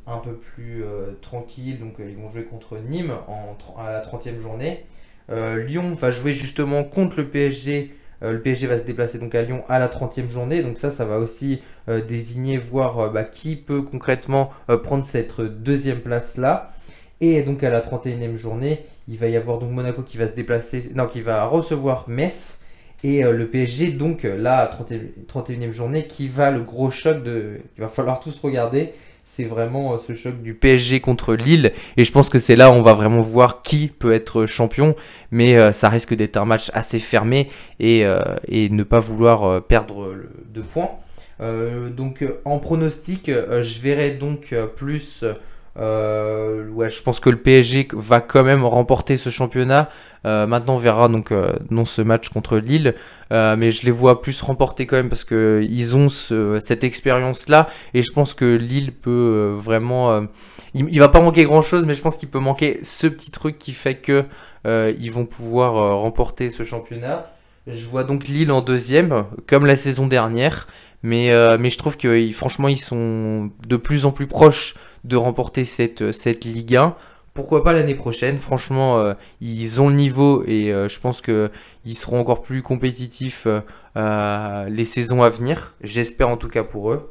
un 0.09 0.19
peu 0.19 0.35
plus 0.35 0.85
euh, 0.85 1.13
tranquille. 1.21 1.79
Donc 1.79 2.01
euh, 2.01 2.09
ils 2.09 2.17
vont 2.17 2.31
jouer 2.31 2.45
contre 2.45 2.79
Nîmes 2.79 3.13
en, 3.27 3.57
à 3.79 3.91
la 3.93 4.03
30e 4.03 4.39
journée. 4.39 4.85
Euh, 5.31 5.63
Lyon 5.63 5.93
va 5.93 6.11
jouer 6.11 6.33
justement 6.33 6.85
contre 6.85 7.19
le 7.19 7.29
PSG. 7.29 7.93
le 8.23 8.41
PSG 8.41 8.67
va 8.67 8.79
se 8.79 8.85
déplacer 8.85 9.19
donc 9.19 9.35
à 9.35 9.43
Lyon 9.43 9.63
à 9.69 9.79
la 9.79 9.89
30e 9.89 10.29
journée. 10.29 10.63
Donc 10.63 10.79
ça, 10.79 10.91
ça 10.91 11.05
va 11.05 11.19
aussi 11.19 11.63
désigner, 12.07 12.57
voir 12.59 13.11
bah, 13.13 13.25
qui 13.25 13.57
peut 13.57 13.83
concrètement 13.83 14.51
prendre 14.83 15.05
cette 15.05 15.41
deuxième 15.41 16.01
place-là. 16.01 16.69
Et 17.21 17.43
donc 17.43 17.63
à 17.63 17.71
la 17.71 17.81
31e 17.81 18.37
journée, 18.37 18.85
il 19.07 19.19
va 19.19 19.29
y 19.29 19.37
avoir 19.37 19.59
donc 19.59 19.71
Monaco 19.71 20.03
qui 20.03 20.17
va 20.17 20.27
se 20.27 20.35
déplacer, 20.35 20.91
non, 20.95 21.07
qui 21.07 21.21
va 21.21 21.47
recevoir 21.47 22.09
Metz. 22.09 22.61
Et 23.05 23.23
le 23.23 23.47
PSG, 23.47 23.93
donc 23.93 24.25
là, 24.25 24.69
31e 24.69 25.71
journée, 25.71 26.05
qui 26.05 26.27
va 26.27 26.51
le 26.51 26.63
gros 26.63 26.91
choc 26.91 27.23
de. 27.23 27.59
Il 27.77 27.81
va 27.81 27.89
falloir 27.89 28.19
tous 28.19 28.37
regarder 28.41 28.93
c'est 29.29 29.45
vraiment 29.45 29.93
euh, 29.93 29.99
ce 29.99 30.15
choc 30.15 30.43
du 30.43 30.55
PSG 30.55 31.01
contre 31.01 31.35
Lille. 31.35 31.73
Et 31.99 32.05
je 32.05 32.11
pense 32.11 32.31
que 32.31 32.39
c'est 32.39 32.57
là 32.57 32.71
où 32.71 32.75
on 32.75 32.83
va 32.83 32.95
vraiment 32.95 33.21
voir 33.21 33.61
qui 33.61 33.89
peut 33.89 34.13
être 34.13 34.47
champion. 34.47 34.95
Mais 35.31 35.57
euh, 35.57 35.71
ça 35.71 35.91
risque 35.91 36.15
d'être 36.15 36.39
un 36.39 36.47
match 36.47 36.71
assez 36.73 36.99
fermé 36.99 37.51
et, 37.79 38.07
euh, 38.07 38.23
ne 38.51 38.83
pas 38.83 39.01
vouloir 39.01 39.63
perdre 39.65 40.15
de 40.53 40.63
points. 40.63 40.91
donc 41.41 42.25
en 42.45 42.59
pronostic, 42.59 43.27
je 43.31 43.81
verrai 43.81 44.13
donc 44.13 44.55
plus 44.75 45.25
euh, 45.79 46.69
ouais, 46.71 46.89
je 46.89 47.03
pense 47.03 47.21
que 47.21 47.31
le 47.31 47.37
PSG 47.37 47.89
va 47.93 48.21
quand 48.21 48.43
même 48.43 48.65
remporter 48.65 49.17
ce 49.17 49.31
championnat. 49.31 49.89
Euh, 50.25 50.47
maintenant, 50.47 50.75
on 50.75 50.79
verra 50.79 51.09
donc 51.09 51.31
euh, 51.31 51.53
ce 51.85 52.03
match 52.03 52.29
contre 52.31 52.59
Lille, 52.59 52.95
mais 53.31 53.71
je 53.71 53.87
les 53.87 53.93
vois 53.93 54.21
plus 54.21 54.41
remporter 54.43 54.87
quand 54.87 54.97
même 54.97 55.09
parce 55.09 55.25
que 55.25 55.65
ils 55.69 55.97
ont 55.97 56.09
cette 56.09 56.85
expérience 56.85 57.49
là 57.49 57.69
et 57.95 58.03
je 58.03 58.13
pense 58.13 58.35
que 58.35 58.57
Lille 58.57 58.93
peut 58.93 59.55
vraiment. 59.57 60.27
Il, 60.75 60.89
il, 60.91 60.99
va 60.99 61.09
pas 61.09 61.21
manquer 61.21 61.45
grand 61.45 61.63
chose, 61.63 61.85
mais 61.87 61.95
je 61.95 62.03
pense 62.03 62.17
qu'il 62.17 62.29
peut 62.29 62.41
manquer 62.41 62.81
ce 62.83 63.07
petit 63.07 63.31
truc 63.31 63.59
qui 63.59 63.73
fait 63.73 63.97
que 63.97 64.25
ils 64.65 65.13
vont 65.13 65.27
pouvoir 65.27 66.01
remporter 66.01 66.49
ce 66.51 66.65
championnat. 66.65 67.31
Je 67.67 67.87
vois 67.87 68.03
donc 68.03 68.27
Lille 68.27 68.51
en 68.51 68.63
deuxième, 68.63 69.27
comme 69.47 69.67
la 69.67 69.77
saison 69.77 70.07
dernière. 70.07 70.67
Mais, 71.05 71.31
mais 71.59 71.71
je 71.71 71.79
trouve 71.79 71.97
que 71.97 72.29
franchement, 72.33 72.67
ils 72.67 72.81
sont 72.81 73.51
de 73.69 73.77
plus 73.77 74.05
en 74.05 74.11
plus 74.11 74.27
proches 74.27 74.75
de 75.05 75.17
remporter 75.17 75.65
cette, 75.65 76.13
cette 76.13 76.45
Ligue 76.45 76.77
1. 76.77 76.97
Pourquoi 77.39 77.63
pas 77.63 77.73
l'année 77.73 77.95
prochaine? 77.95 78.37
Franchement, 78.37 78.99
euh, 78.99 79.15
ils 79.41 79.81
ont 79.81 79.89
le 79.91 79.95
niveau 79.95 80.43
et 80.45 80.75
euh, 80.75 80.89
je 80.89 80.99
pense 80.99 81.23
qu'ils 81.23 81.95
seront 81.95 82.19
encore 82.19 82.43
plus 82.43 82.63
compétitifs 82.63 83.47
euh, 83.97 84.69
les 84.69 84.85
saisons 84.85 85.23
à 85.23 85.29
venir. 85.29 85.77
J'espère 85.81 86.31
en 86.31 86.37
tout 86.37 86.49
cas 86.49 86.65
pour 86.65 86.91
eux. 86.91 87.09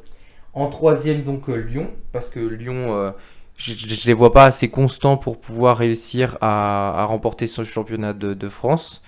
En 0.52 0.66
troisième, 0.66 1.22
donc 1.22 1.48
Lyon, 1.48 1.88
parce 2.12 2.28
que 2.28 2.40
Lyon, 2.40 3.14
je 3.56 3.72
ne 3.72 4.06
les 4.06 4.12
vois 4.12 4.30
pas 4.30 4.44
assez 4.44 4.68
constants 4.68 5.16
pour 5.16 5.40
pouvoir 5.40 5.78
réussir 5.78 6.36
à, 6.42 7.06
remporter 7.08 7.46
ce 7.46 7.62
championnat 7.64 8.12
de, 8.12 8.48
France. 8.50 9.02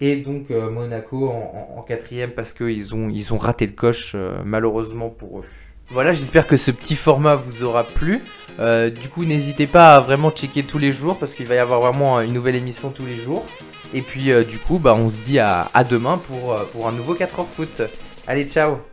Et 0.00 0.16
donc 0.16 0.48
Monaco 0.48 1.28
en, 1.28 1.82
quatrième 1.82 2.30
parce 2.30 2.54
qu'ils 2.54 2.94
ont, 2.94 3.10
ils 3.10 3.34
ont 3.34 3.38
raté 3.38 3.66
le 3.66 3.72
coche 3.72 4.16
malheureusement 4.42 5.10
pour 5.10 5.40
eux. 5.40 5.44
Voilà, 5.92 6.12
j'espère 6.12 6.46
que 6.46 6.56
ce 6.56 6.70
petit 6.70 6.96
format 6.96 7.34
vous 7.34 7.64
aura 7.64 7.84
plu. 7.84 8.22
Euh, 8.60 8.88
du 8.88 9.10
coup, 9.10 9.26
n'hésitez 9.26 9.66
pas 9.66 9.96
à 9.96 10.00
vraiment 10.00 10.30
checker 10.30 10.62
tous 10.62 10.78
les 10.78 10.90
jours 10.90 11.18
parce 11.18 11.34
qu'il 11.34 11.46
va 11.46 11.54
y 11.54 11.58
avoir 11.58 11.82
vraiment 11.82 12.18
une 12.22 12.32
nouvelle 12.32 12.56
émission 12.56 12.88
tous 12.88 13.04
les 13.04 13.16
jours. 13.16 13.44
Et 13.92 14.00
puis, 14.00 14.32
euh, 14.32 14.42
du 14.42 14.58
coup, 14.58 14.78
bah, 14.78 14.94
on 14.94 15.10
se 15.10 15.18
dit 15.18 15.38
à, 15.38 15.68
demain 15.88 16.16
pour, 16.16 16.54
euh, 16.54 16.64
pour 16.72 16.88
un 16.88 16.92
nouveau 16.92 17.12
4 17.12 17.40
heures 17.40 17.46
foot. 17.46 17.82
Allez, 18.26 18.44
ciao 18.44 18.91